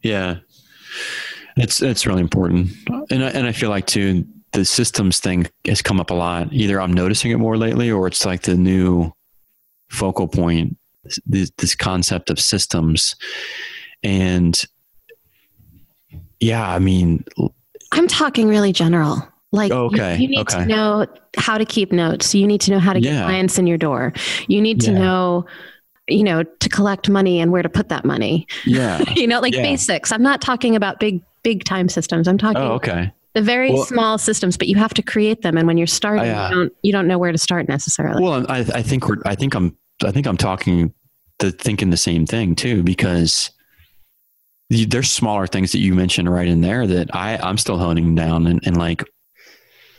[0.01, 0.37] Yeah.
[1.57, 2.69] It's, it's really important.
[3.09, 4.25] And I, and I feel like too,
[4.57, 6.51] the systems thing has come up a lot.
[6.51, 9.11] Either I'm noticing it more lately or it's like the new
[9.87, 10.77] focal point,
[11.27, 13.15] this, this concept of systems.
[14.01, 14.59] And
[16.39, 17.23] yeah, I mean,
[17.91, 19.27] I'm talking really general.
[19.51, 20.61] Like okay, you, you need okay.
[20.61, 21.05] to know
[21.37, 22.33] how to keep notes.
[22.33, 23.25] You need to know how to get yeah.
[23.25, 24.11] clients in your door.
[24.47, 24.97] You need to yeah.
[24.97, 25.45] know
[26.07, 29.53] you know to collect money and where to put that money yeah you know like
[29.53, 29.61] yeah.
[29.61, 33.71] basics i'm not talking about big big time systems i'm talking oh, okay the very
[33.71, 36.55] well, small systems but you have to create them and when you're starting uh, you
[36.55, 39.55] don't you don't know where to start necessarily well i, I think we're i think
[39.55, 40.93] i'm I think I'm talking
[41.39, 43.51] to thinking the same thing too, because
[44.69, 48.47] there's smaller things that you mentioned right in there that I, I'm still honing down
[48.47, 49.03] and, and like,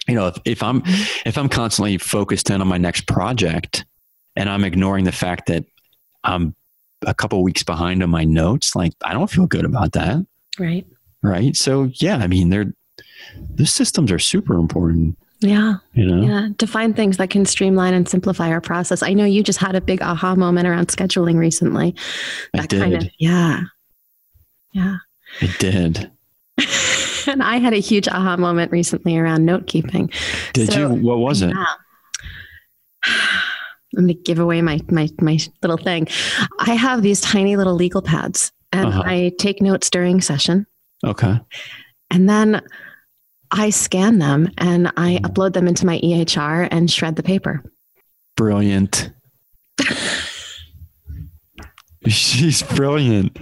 [0.06, 0.82] you know, if, if I'm,
[1.24, 3.86] if I'm constantly focused in on my next project
[4.36, 5.64] and I'm ignoring the fact that
[6.22, 6.54] I'm
[7.06, 10.24] a couple weeks behind on my notes, like I don't feel good about that.
[10.58, 10.86] Right.
[11.22, 11.56] Right.
[11.56, 12.74] So yeah, I mean, they're,
[13.54, 15.16] the systems are super important.
[15.40, 15.74] Yeah.
[15.92, 16.26] You know?
[16.26, 16.48] Yeah.
[16.58, 19.02] To find things that can streamline and simplify our process.
[19.02, 21.94] I know you just had a big aha moment around scheduling recently.
[22.52, 22.80] That I did.
[22.80, 23.60] Kind of, yeah.
[24.72, 24.96] Yeah.
[25.40, 26.10] I did.
[27.28, 30.10] and I had a huge aha moment recently around note keeping.
[30.54, 31.06] Did so, you?
[31.06, 31.50] What was it?
[31.50, 31.64] Yeah.
[33.96, 36.08] I'm going to give away my, my, my little thing.
[36.58, 39.02] I have these tiny little legal pads and uh-huh.
[39.04, 40.66] I take notes during session.
[41.04, 41.40] Okay.
[42.10, 42.60] And then
[43.50, 47.62] I scan them and I upload them into my EHR and shred the paper.
[48.36, 49.10] Brilliant.
[52.06, 53.36] She's brilliant.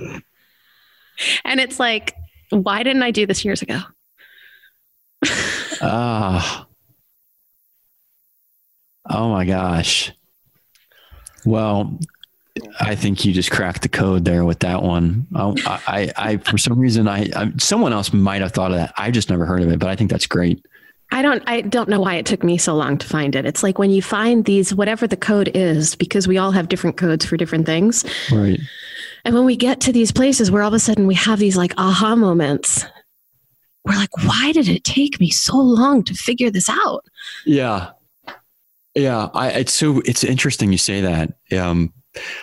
[1.45, 2.15] And it's like,
[2.51, 3.81] why didn't I do this years ago?
[5.83, 6.67] Ah.
[9.11, 10.11] oh my gosh.
[11.45, 12.01] Well,
[12.81, 15.27] I think you just cracked the code there with that one.
[15.35, 18.93] I, I, I for some reason, I, I, someone else might have thought of that.
[18.97, 20.65] I just never heard of it, but I think that's great.
[21.13, 23.47] I don't, I don't know why it took me so long to find it.
[23.47, 26.97] It's like when you find these, whatever the code is, because we all have different
[26.97, 28.05] codes for different things.
[28.33, 28.59] Right.
[29.25, 31.57] And when we get to these places where all of a sudden we have these
[31.57, 32.85] like aha moments,
[33.85, 37.05] we're like, why did it take me so long to figure this out?
[37.45, 37.91] Yeah.
[38.97, 39.29] Yeah.
[39.33, 41.35] I, it's so, it's interesting you say that.
[41.57, 41.93] Um,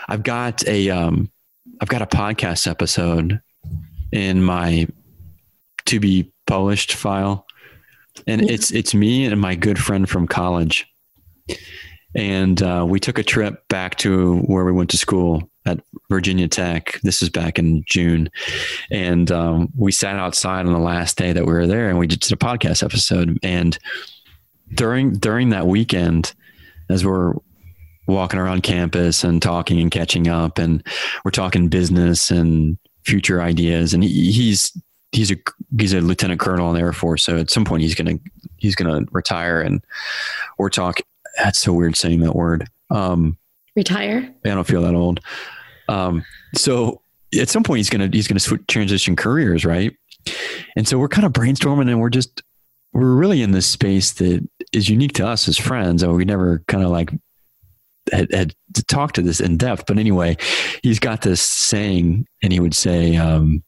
[0.07, 1.31] I've got a um,
[1.81, 3.41] I've got a podcast episode
[4.11, 4.87] in my
[5.85, 7.45] to be published file,
[8.27, 10.87] and it's it's me and my good friend from college,
[12.15, 16.47] and uh, we took a trip back to where we went to school at Virginia
[16.47, 16.99] Tech.
[17.03, 18.29] This is back in June,
[18.91, 22.07] and um, we sat outside on the last day that we were there, and we
[22.07, 23.39] did a podcast episode.
[23.43, 23.77] And
[24.73, 26.33] during during that weekend,
[26.89, 27.33] as we're
[28.07, 30.85] walking around campus and talking and catching up, and
[31.23, 34.71] we're talking business and future ideas, and he, he's
[35.11, 35.35] he's a
[35.77, 38.19] he's a lieutenant colonel in the Air Force, so at some point he's gonna
[38.57, 39.83] he's gonna retire, and
[40.57, 41.05] we're talking.
[41.37, 42.67] That's so weird saying that word.
[42.89, 43.37] Um,
[43.75, 44.33] retire.
[44.45, 45.19] I don't feel that old.
[45.89, 46.23] Um,
[46.55, 47.01] so
[47.39, 49.95] at some point he's gonna he's gonna switch, transition careers, right?
[50.75, 52.41] And so we're kind of brainstorming, and we're just
[52.93, 56.63] we're really in this space that is unique to us as friends, and we never
[56.67, 57.11] kind of like
[58.11, 58.53] had, had
[58.87, 59.85] talked to this in depth.
[59.87, 60.37] But anyway,
[60.81, 63.15] he's got this saying, and he would say.
[63.15, 63.63] Um,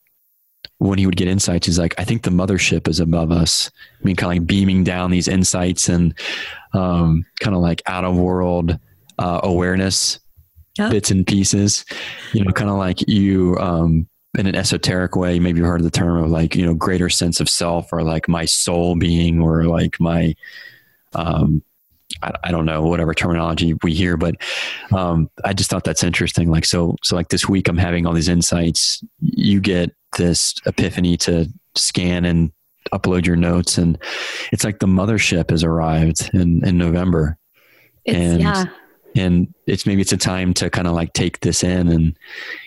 [0.80, 3.72] when he would get insights, he's like, I think the mothership is above us.
[4.02, 6.14] I mean, kind of like beaming down these insights and
[6.74, 8.78] um, kind of like out of world
[9.18, 10.20] uh, awareness
[10.78, 10.90] yeah.
[10.90, 11.86] bits and pieces.
[12.34, 14.08] You know, kind of like you um,
[14.38, 15.40] in an esoteric way.
[15.40, 18.28] Maybe you heard the term of like you know greater sense of self or like
[18.28, 20.36] my soul being or like my
[21.14, 21.64] um,
[22.22, 24.36] I, I, don't know whatever terminology we hear, but
[24.94, 26.50] um, I just thought that's interesting.
[26.50, 29.04] Like so, so like this week I'm having all these insights.
[29.20, 32.52] You get this epiphany to scan and
[32.94, 33.98] upload your notes, and
[34.52, 37.38] it's like the mothership has arrived in in November.
[38.06, 38.66] It's, and yeah
[39.16, 42.18] and it's maybe it's a time to kind of like take this in and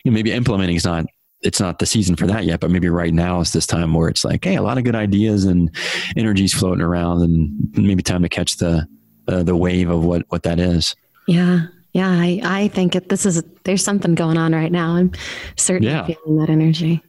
[0.05, 1.07] you know, maybe implementing is not
[1.43, 4.09] it's not the season for that yet but maybe right now is this time where
[4.09, 5.74] it's like hey a lot of good ideas and
[6.16, 8.86] energies floating around and maybe time to catch the
[9.29, 10.97] uh, the wave of what what that is.
[11.26, 11.66] Yeah.
[11.93, 12.11] Yeah.
[12.11, 14.97] I i think it, this is there's something going on right now.
[14.97, 15.12] I'm
[15.57, 16.07] certainly yeah.
[16.07, 17.03] feeling that energy.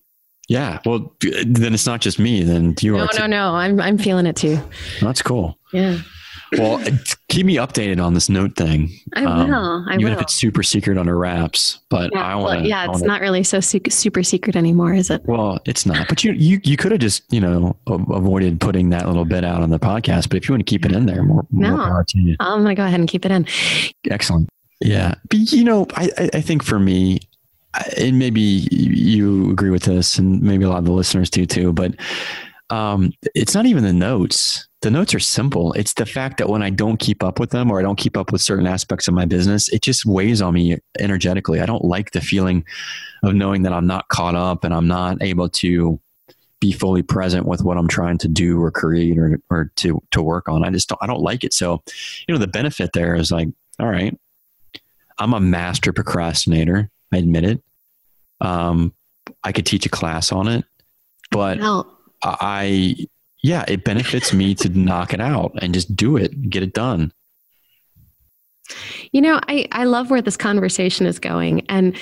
[0.47, 0.79] Yeah.
[0.85, 3.55] Well then it's not just me then you no, are no no no.
[3.55, 4.59] i'm i'm feeling it too.
[5.01, 5.57] That's cool.
[5.73, 5.99] Yeah.
[6.57, 6.83] Well,
[7.29, 8.89] keep me updated on this note thing.
[9.13, 9.85] I um, will.
[9.87, 10.13] I even will.
[10.13, 13.21] if it's super secret under wraps, but yeah, I want well, Yeah, it's wanna, not
[13.21, 15.23] really so super secret anymore, is it?
[15.25, 16.07] Well, it's not.
[16.09, 19.61] But you you you could have just you know avoided putting that little bit out
[19.61, 20.29] on the podcast.
[20.29, 22.35] But if you want to keep it in there, more, no, more power to you.
[22.39, 23.47] I'm going to go ahead and keep it in.
[24.09, 24.49] Excellent.
[24.81, 27.19] Yeah, but you know, I I think for me,
[27.97, 31.73] and maybe you agree with this, and maybe a lot of the listeners do too,
[31.73, 31.93] but
[32.69, 35.73] um, it's not even the notes the notes are simple.
[35.73, 38.15] It's the fact that when I don't keep up with them or I don't keep
[38.15, 41.59] up with certain aspects of my business, it just weighs on me energetically.
[41.59, 42.63] I don't like the feeling
[43.23, 45.99] of knowing that I'm not caught up and I'm not able to
[46.61, 50.21] be fully present with what I'm trying to do or create or, or to, to
[50.21, 50.63] work on.
[50.63, 51.53] I just don't, I don't like it.
[51.53, 51.83] So,
[52.27, 53.49] you know, the benefit there is like,
[53.79, 54.17] all right,
[55.17, 56.89] I'm a master procrastinator.
[57.11, 57.63] I admit it.
[58.39, 58.93] Um,
[59.43, 60.63] I could teach a class on it,
[61.31, 61.59] but
[62.23, 62.95] I,
[63.43, 67.11] yeah, it benefits me to knock it out and just do it, get it done.
[69.11, 71.65] You know, I, I love where this conversation is going.
[71.69, 71.95] And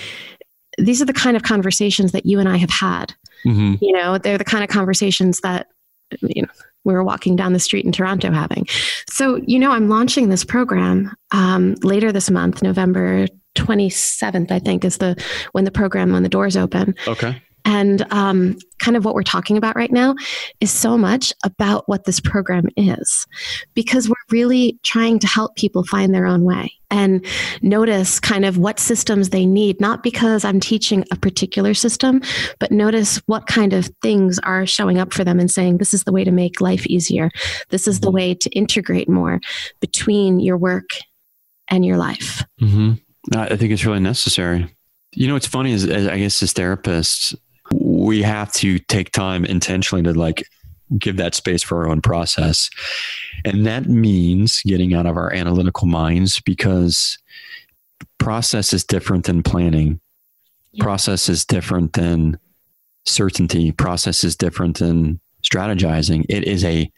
[0.78, 3.14] these are the kind of conversations that you and I have had.
[3.46, 3.76] Mm-hmm.
[3.82, 5.68] You know, they're the kind of conversations that,
[6.22, 6.50] you know,
[6.84, 8.66] we were walking down the street in Toronto having.
[9.10, 14.86] So, you know, I'm launching this program um, later this month, November 27th, I think,
[14.86, 16.96] is the when the program when the doors open.
[17.08, 17.42] Okay.
[17.70, 20.16] And um, kind of what we're talking about right now
[20.62, 23.28] is so much about what this program is,
[23.74, 27.26] because we're really trying to help people find their own way and
[27.62, 32.22] notice kind of what systems they need, not because I'm teaching a particular system,
[32.58, 36.06] but notice what kind of things are showing up for them and saying, this is
[36.06, 37.30] the way to make life easier.
[37.68, 38.16] This is the mm-hmm.
[38.16, 39.42] way to integrate more
[39.82, 40.92] between your work
[41.68, 42.46] and your life.
[42.62, 42.94] Mm-hmm.
[43.36, 44.74] I think it's really necessary.
[45.14, 47.36] You know, what's funny is, I guess, as therapists,
[47.88, 50.44] we have to take time intentionally to like
[50.98, 52.70] give that space for our own process.
[53.46, 57.18] And that means getting out of our analytical minds because
[58.18, 60.02] process is different than planning.
[60.74, 60.84] Yeah.
[60.84, 62.38] Process is different than
[63.06, 63.72] certainty.
[63.72, 66.26] Process is different than strategizing.
[66.28, 66.92] It is a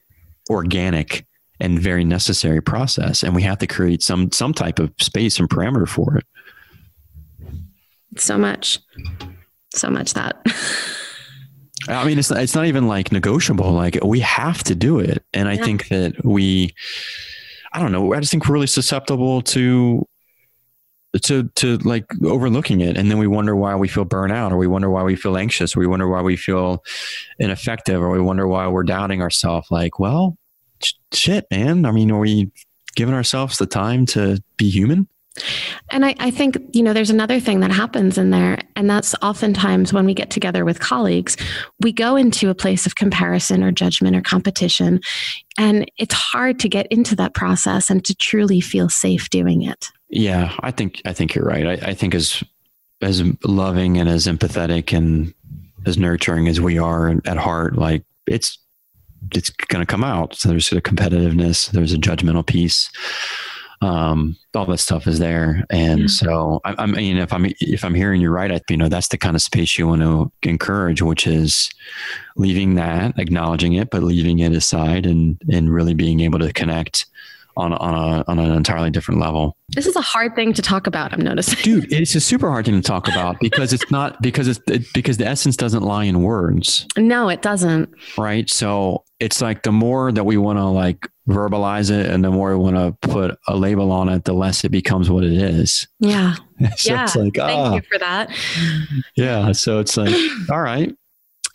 [0.50, 1.26] organic
[1.60, 3.22] and very necessary process.
[3.22, 6.26] And we have to create some some type of space and parameter for it.
[8.18, 8.80] So much
[9.74, 10.46] so much that.
[11.88, 13.72] I mean, it's not, it's not even like negotiable.
[13.72, 15.64] Like we have to do it, and I yeah.
[15.64, 16.76] think that we,
[17.74, 18.14] I don't know.
[18.14, 20.08] I just think we're really susceptible to,
[21.24, 24.68] to to like overlooking it, and then we wonder why we feel burnout, or we
[24.68, 26.84] wonder why we feel anxious, or we wonder why we feel
[27.40, 29.72] ineffective, or we wonder why we're doubting ourselves.
[29.72, 30.38] Like, well,
[31.14, 31.86] shit, man.
[31.86, 32.52] I mean, are we
[32.96, 35.08] giving ourselves the time to be human?
[35.90, 38.60] And I, I, think, you know, there's another thing that happens in there.
[38.76, 41.38] And that's oftentimes when we get together with colleagues,
[41.80, 45.02] we go into a place of comparison or judgment or competition.
[45.58, 49.90] And it's hard to get into that process and to truly feel safe doing it.
[50.10, 51.68] Yeah, I think I think you're right.
[51.68, 52.44] I, I think as
[53.02, 55.34] as loving and as empathetic and
[55.86, 58.58] as nurturing as we are at heart, like it's
[59.34, 60.36] it's going to come out.
[60.36, 62.90] So there's a competitiveness, there's a judgmental piece
[63.82, 65.66] um, all that stuff is there.
[65.70, 66.08] And yeah.
[66.08, 69.08] so, I, I, mean, if I'm if I'm hearing you right, I, you know, that's
[69.08, 71.70] the kind of space you want to encourage, which is
[72.36, 77.06] leaving that, acknowledging it, but leaving it aside, and and really being able to connect
[77.60, 79.56] on on a on an entirely different level.
[79.70, 81.14] This is a hard thing to talk about.
[81.14, 81.92] I'm noticing, dude.
[81.92, 85.18] It's a super hard thing to talk about because it's not because it's it, because
[85.18, 86.86] the essence doesn't lie in words.
[86.98, 87.94] No, it doesn't.
[88.18, 88.50] Right.
[88.50, 92.58] So it's like the more that we want to like verbalize it and the more
[92.58, 95.88] we want to put a label on it, the less it becomes what it is.
[96.00, 96.36] Yeah.
[96.78, 97.04] so yeah.
[97.04, 97.76] Like, Thank ah.
[97.76, 98.32] you for that.
[99.16, 99.52] Yeah.
[99.52, 100.16] So it's like,
[100.52, 100.96] all right.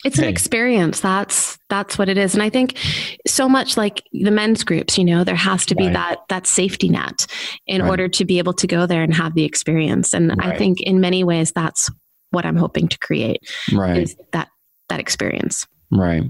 [0.03, 0.25] It's hey.
[0.25, 0.99] an experience.
[0.99, 2.35] That's that's what it is.
[2.35, 2.77] And I think
[3.25, 5.93] so much like the men's groups, you know, there has to be right.
[5.93, 7.25] that that safety net
[7.65, 7.89] in right.
[7.89, 10.13] order to be able to go there and have the experience.
[10.13, 10.53] And right.
[10.53, 11.89] I think in many ways that's
[12.29, 13.41] what I'm hoping to create.
[13.73, 14.03] Right.
[14.03, 14.49] Is that
[14.89, 15.65] that experience.
[15.91, 16.29] Right.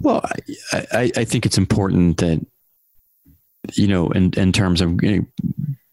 [0.00, 0.24] Well,
[0.72, 2.44] I, I, think it's important that
[3.72, 5.26] you know, in, in terms of you know,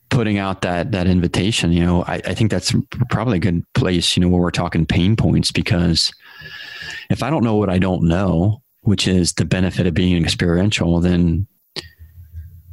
[0.09, 2.73] putting out that that invitation, you know, I, I think that's
[3.09, 6.11] probably a good place, you know, where we're talking pain points because
[7.09, 10.99] if I don't know what I don't know, which is the benefit of being experiential,
[10.99, 11.47] then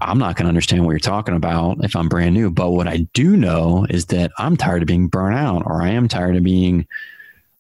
[0.01, 2.51] I'm not going to understand what you're talking about if I'm brand new.
[2.51, 5.91] But what I do know is that I'm tired of being burnt out, or I
[5.91, 6.87] am tired of being,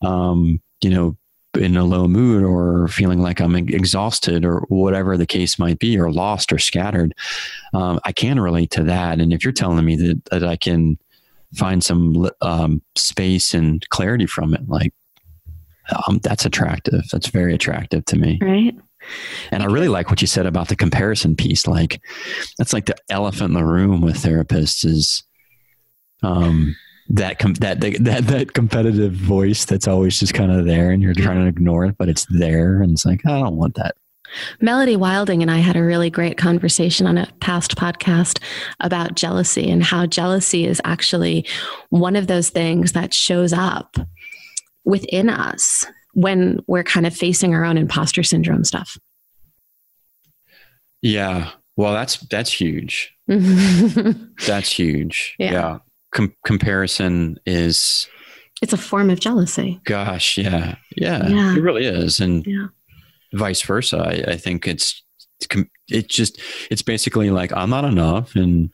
[0.02, 1.16] um, you know,
[1.56, 5.98] in a low mood or feeling like I'm exhausted or whatever the case might be,
[5.98, 7.14] or lost or scattered,
[7.72, 9.20] um, I can relate to that.
[9.20, 10.98] And if you're telling me that, that I can
[11.54, 14.92] find some um, space and clarity from it, like
[16.06, 17.04] um, that's attractive.
[17.10, 18.38] That's very attractive to me.
[18.42, 18.74] Right.
[19.50, 21.66] And I really like what you said about the comparison piece.
[21.66, 22.02] Like
[22.58, 25.22] that's like the elephant in the room with therapists is,
[26.22, 26.76] um,
[27.08, 31.14] that com- that, that that competitive voice that's always just kind of there and you're
[31.14, 31.24] mm-hmm.
[31.24, 33.96] trying to ignore it but it's there and it's like I don't want that.
[34.60, 38.42] Melody Wilding and I had a really great conversation on a past podcast
[38.80, 41.46] about jealousy and how jealousy is actually
[41.88, 43.96] one of those things that shows up
[44.84, 48.98] within us when we're kind of facing our own imposter syndrome stuff.
[51.00, 51.52] Yeah.
[51.76, 53.14] Well, that's that's huge.
[53.28, 55.36] that's huge.
[55.38, 55.52] Yeah.
[55.52, 55.78] yeah
[56.12, 58.08] com- comparison is
[58.60, 59.80] it's a form of jealousy.
[59.84, 61.56] Gosh, yeah, yeah, yeah.
[61.56, 62.66] it really is, and yeah.
[63.32, 63.98] vice versa.
[63.98, 65.02] I, I think it's
[65.88, 66.40] it just
[66.70, 68.70] it's basically like I'm not enough, and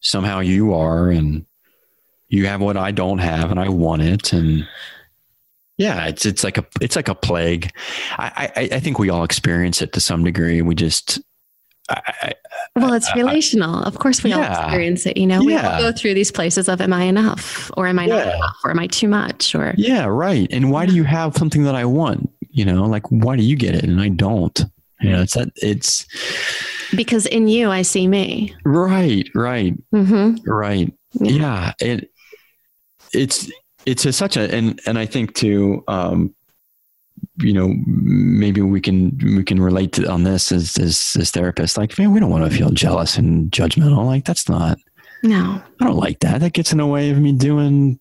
[0.00, 1.44] somehow you are, and
[2.28, 4.66] you have what I don't have, and I want it, and
[5.76, 7.70] yeah, it's it's like a it's like a plague.
[8.12, 10.62] I I, I think we all experience it to some degree.
[10.62, 11.20] We just
[11.88, 12.32] I,
[12.76, 13.82] well, it's relational.
[13.82, 14.36] of course, we yeah.
[14.36, 15.16] all experience it.
[15.16, 15.76] You know, we yeah.
[15.76, 18.70] all go through these places of, "Am I enough?" or "Am I not enough?" or
[18.70, 20.48] "Am I too much?" or yeah, right.
[20.50, 22.30] And why do you have something that I want?
[22.50, 24.64] You know, like why do you get it and I don't?
[25.00, 26.06] You know, it's that it's
[26.94, 28.54] because in you I see me.
[28.64, 29.28] Right.
[29.34, 29.74] Right.
[29.94, 30.50] Mm-hmm.
[30.50, 30.92] Right.
[31.12, 31.30] Yeah.
[31.30, 31.72] yeah.
[31.80, 32.10] It
[33.12, 33.50] it's
[33.86, 35.84] it's a, such a and and I think too.
[35.88, 36.34] Um,
[37.38, 41.78] you know, maybe we can we can relate to on this as as, as therapists.
[41.78, 44.04] Like, man, we don't want to feel jealous and judgmental.
[44.06, 44.78] Like, that's not.
[45.22, 46.40] No, I don't like that.
[46.40, 47.98] That gets in the way of me doing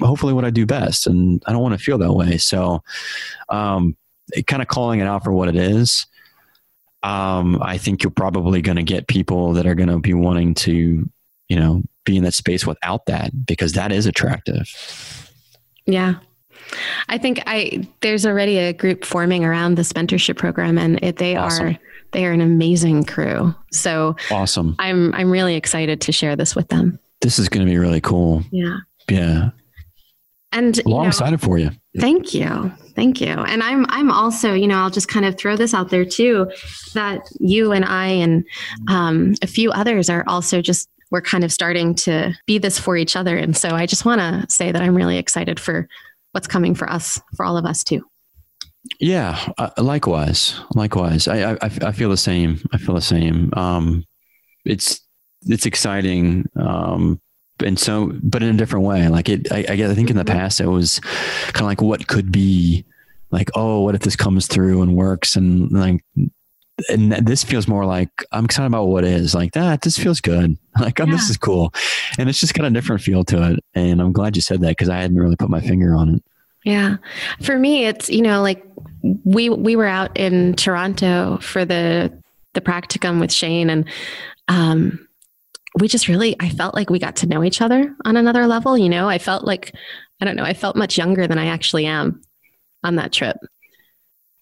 [0.00, 2.38] hopefully what I do best, and I don't want to feel that way.
[2.38, 2.82] So,
[3.48, 3.96] um,
[4.46, 6.06] kind of calling it out for what it is.
[7.02, 10.54] Um, I think you're probably going to get people that are going to be wanting
[10.54, 11.10] to,
[11.48, 14.68] you know, be in that space without that because that is attractive.
[15.84, 16.16] Yeah,
[17.08, 21.36] I think I there's already a group forming around this mentorship program, and it, they
[21.36, 21.66] awesome.
[21.68, 21.78] are
[22.12, 23.54] they are an amazing crew.
[23.72, 24.76] So awesome!
[24.78, 26.98] I'm I'm really excited to share this with them.
[27.20, 28.42] This is going to be really cool.
[28.50, 28.78] Yeah.
[29.08, 29.50] Yeah.
[30.52, 31.70] And long excited for you.
[31.98, 32.70] Thank you.
[32.94, 33.28] Thank you.
[33.28, 36.50] And I'm I'm also, you know, I'll just kind of throw this out there too,
[36.94, 38.44] that you and I and
[38.88, 42.96] um, a few others are also just we're kind of starting to be this for
[42.96, 43.36] each other.
[43.36, 45.88] And so I just want to say that I'm really excited for
[46.32, 48.04] what's coming for us, for all of us too.
[48.98, 51.28] Yeah, uh, likewise, likewise.
[51.28, 52.60] I, I, I feel the same.
[52.72, 53.50] I feel the same.
[53.54, 54.04] Um,
[54.64, 55.00] it's
[55.42, 57.20] it's exciting, um,
[57.64, 59.08] and so, but in a different way.
[59.08, 60.36] Like it, I, guess, I think in the mm-hmm.
[60.36, 60.98] past it was
[61.52, 62.84] kind of like what could be,
[63.30, 66.04] like oh, what if this comes through and works, and like
[66.88, 69.82] and this feels more like I'm excited about what is like that.
[69.82, 70.58] This feels good.
[70.80, 71.72] Like, oh, this is cool.
[72.18, 73.60] And it's just got a different feel to it.
[73.74, 76.24] And I'm glad you said that because I hadn't really put my finger on it.
[76.64, 76.96] Yeah.
[77.42, 78.64] For me, it's, you know, like
[79.24, 82.16] we, we were out in Toronto for the,
[82.54, 83.84] the practicum with Shane and,
[84.48, 85.06] um,
[85.78, 88.76] we just really, I felt like we got to know each other on another level.
[88.76, 89.74] You know, I felt like,
[90.20, 92.22] I don't know, I felt much younger than I actually am
[92.84, 93.36] on that trip.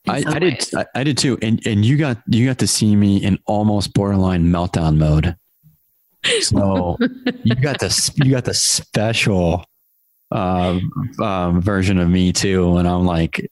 [0.08, 0.68] I, I did.
[0.74, 1.38] I, I, did too.
[1.42, 5.36] And and you got you got to see me in almost borderline meltdown mode.
[6.42, 6.96] So
[7.44, 9.64] you got the you got the special
[10.30, 13.50] um, version of me too, and I'm like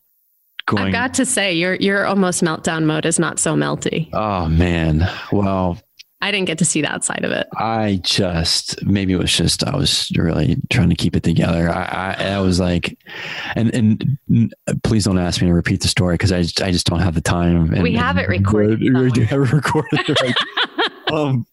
[0.67, 0.85] going.
[0.87, 4.09] I've got to say, your your almost meltdown mode is not so melty.
[4.13, 5.79] Oh man, well,
[6.21, 7.47] I didn't get to see that side of it.
[7.57, 11.71] I just maybe it was just I was really trying to keep it together.
[11.71, 12.99] I I, I was like,
[13.57, 14.19] and and
[14.85, 17.15] please don't ask me to repeat the story because I just, I just don't have
[17.15, 17.73] the time.
[17.73, 18.81] And, we have it recorded.
[18.81, 20.09] We have it recorded.
[20.23, 20.35] Right?
[21.13, 21.47] um,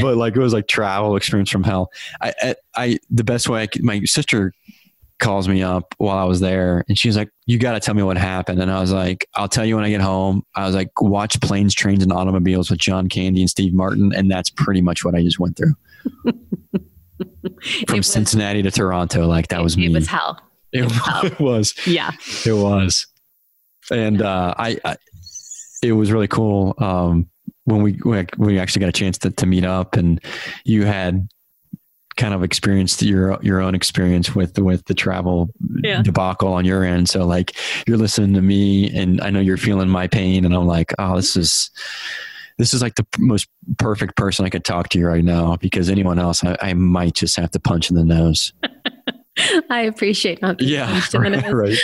[0.00, 1.90] but like it was like travel experience from hell.
[2.20, 4.52] I I, I the best way I could, my sister
[5.18, 8.02] calls me up while I was there and she's like, You got to tell me
[8.02, 8.60] what happened.
[8.60, 10.44] And I was like, I'll tell you when I get home.
[10.54, 14.12] I was like, Watch Planes, Trains, and Automobiles with John Candy and Steve Martin.
[14.14, 15.74] And that's pretty much what I just went through.
[17.86, 19.26] From was, Cincinnati to Toronto.
[19.26, 19.86] Like that it, was me.
[19.86, 20.40] It was hell.
[20.72, 21.26] It, it, was, hell.
[21.26, 21.74] it was.
[21.86, 22.10] Yeah.
[22.44, 23.06] It was.
[23.90, 24.96] And uh, I, I,
[25.82, 26.74] it was really cool.
[26.78, 27.30] Um,
[27.66, 27.98] when we,
[28.38, 30.20] we actually got a chance to, to meet up and
[30.64, 31.28] you had
[32.16, 35.50] kind of experienced your your own experience with with the travel
[35.82, 36.02] yeah.
[36.02, 37.08] debacle on your end.
[37.08, 37.56] So like
[37.86, 41.16] you're listening to me, and I know you're feeling my pain, and I'm like, oh,
[41.16, 41.70] this is
[42.58, 43.48] this is like the most
[43.78, 47.14] perfect person I could talk to you right now because anyone else, I, I might
[47.14, 48.52] just have to punch in the nose.
[49.70, 51.82] I appreciate not being yeah, punched in the nose.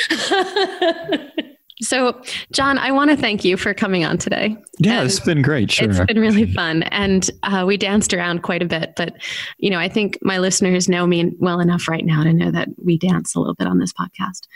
[1.11, 1.49] Right.
[1.83, 2.21] So,
[2.53, 4.57] John, I want to thank you for coming on today.
[4.79, 5.71] Yeah, and it's been great.
[5.71, 5.91] Sure.
[5.91, 6.85] It's been really fun.
[6.85, 8.93] And uh, we danced around quite a bit.
[8.97, 9.15] But,
[9.59, 12.69] you know, I think my listeners know me well enough right now to know that
[12.83, 14.47] we dance a little bit on this podcast.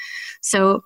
[0.41, 0.85] So,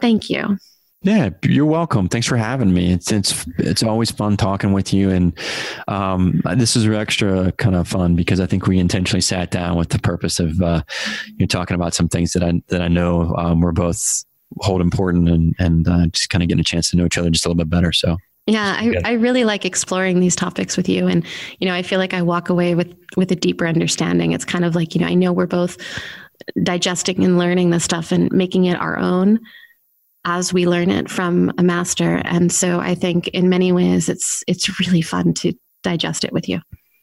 [0.00, 0.58] thank you.
[1.04, 2.08] Yeah, you're welcome.
[2.08, 2.92] Thanks for having me.
[2.92, 5.36] It's it's it's always fun talking with you, and
[5.88, 9.88] um, this is extra kind of fun because I think we intentionally sat down with
[9.88, 10.82] the purpose of uh,
[11.26, 14.24] you know talking about some things that I that I know um, we're both
[14.58, 17.30] hold important and and uh, just kind of getting a chance to know each other
[17.30, 17.92] just a little bit better.
[17.92, 21.24] So yeah, I, I really like exploring these topics with you, and
[21.60, 24.32] you know, I feel like I walk away with with a deeper understanding.
[24.32, 25.76] It's kind of like you know, I know we're both
[26.62, 29.38] digesting and learning this stuff and making it our own
[30.24, 32.20] as we learn it from a master.
[32.24, 36.48] And so I think in many ways, it's it's really fun to digest it with
[36.48, 36.60] you.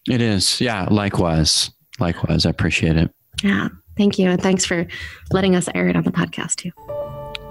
[0.09, 0.87] It is, yeah.
[0.89, 2.45] Likewise, likewise.
[2.45, 3.11] I appreciate it.
[3.43, 4.87] Yeah, thank you, and thanks for
[5.31, 6.71] letting us air it on the podcast too.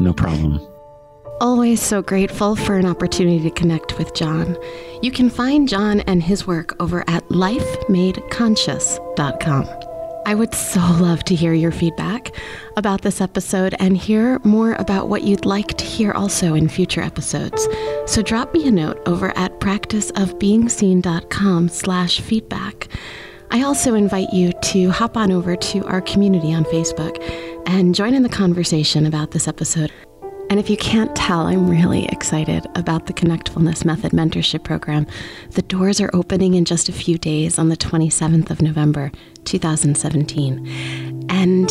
[0.00, 0.60] No problem.
[1.40, 4.58] Always so grateful for an opportunity to connect with John.
[5.02, 9.68] You can find John and his work over at lifemadeconscious.com.
[10.26, 12.32] I would so love to hear your feedback
[12.76, 17.00] about this episode and hear more about what you'd like to hear also in future
[17.00, 17.66] episodes.
[18.06, 22.88] So drop me a note over at practiceofbeingseen.com slash feedback.
[23.50, 27.16] I also invite you to hop on over to our community on Facebook
[27.68, 29.92] and join in the conversation about this episode.
[30.48, 35.06] And if you can't tell, I'm really excited about the Connectfulness Method Mentorship Program.
[35.50, 39.12] The doors are opening in just a few days on the 27th of November,
[39.44, 41.26] 2017.
[41.28, 41.68] And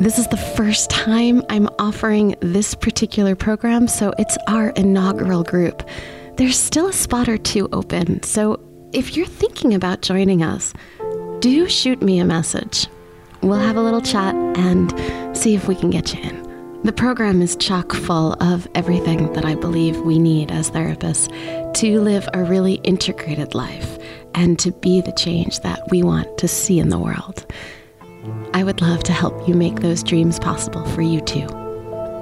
[0.00, 5.88] this is the first time I'm offering this particular program, so it's our inaugural group.
[6.36, 8.60] There's still a spot or two open, so
[8.92, 10.74] if you're thinking about joining us,
[11.38, 12.88] do shoot me a message.
[13.42, 16.82] We'll have a little chat and see if we can get you in.
[16.82, 21.28] The program is chock full of everything that I believe we need as therapists
[21.74, 23.98] to live a really integrated life
[24.34, 27.46] and to be the change that we want to see in the world.
[28.52, 31.46] I would love to help you make those dreams possible for you too.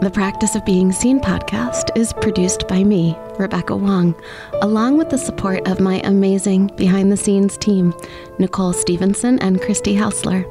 [0.01, 4.15] The Practice of Being Seen podcast is produced by me, Rebecca Wong,
[4.63, 7.93] along with the support of my amazing behind the scenes team,
[8.39, 10.45] Nicole Stevenson and Christy Hausler.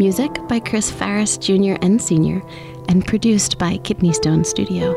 [0.00, 1.76] Music by Chris Farris Jr.
[1.82, 2.42] and Sr.,
[2.88, 4.96] and produced by Kidney Stone Studio.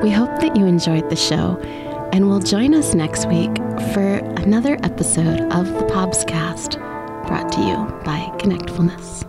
[0.00, 1.58] We hope that you enjoyed the show
[2.14, 3.54] and will join us next week
[3.92, 6.78] for another episode of the Pobscast,
[7.26, 7.76] brought to you
[8.06, 9.26] by Connectfulness.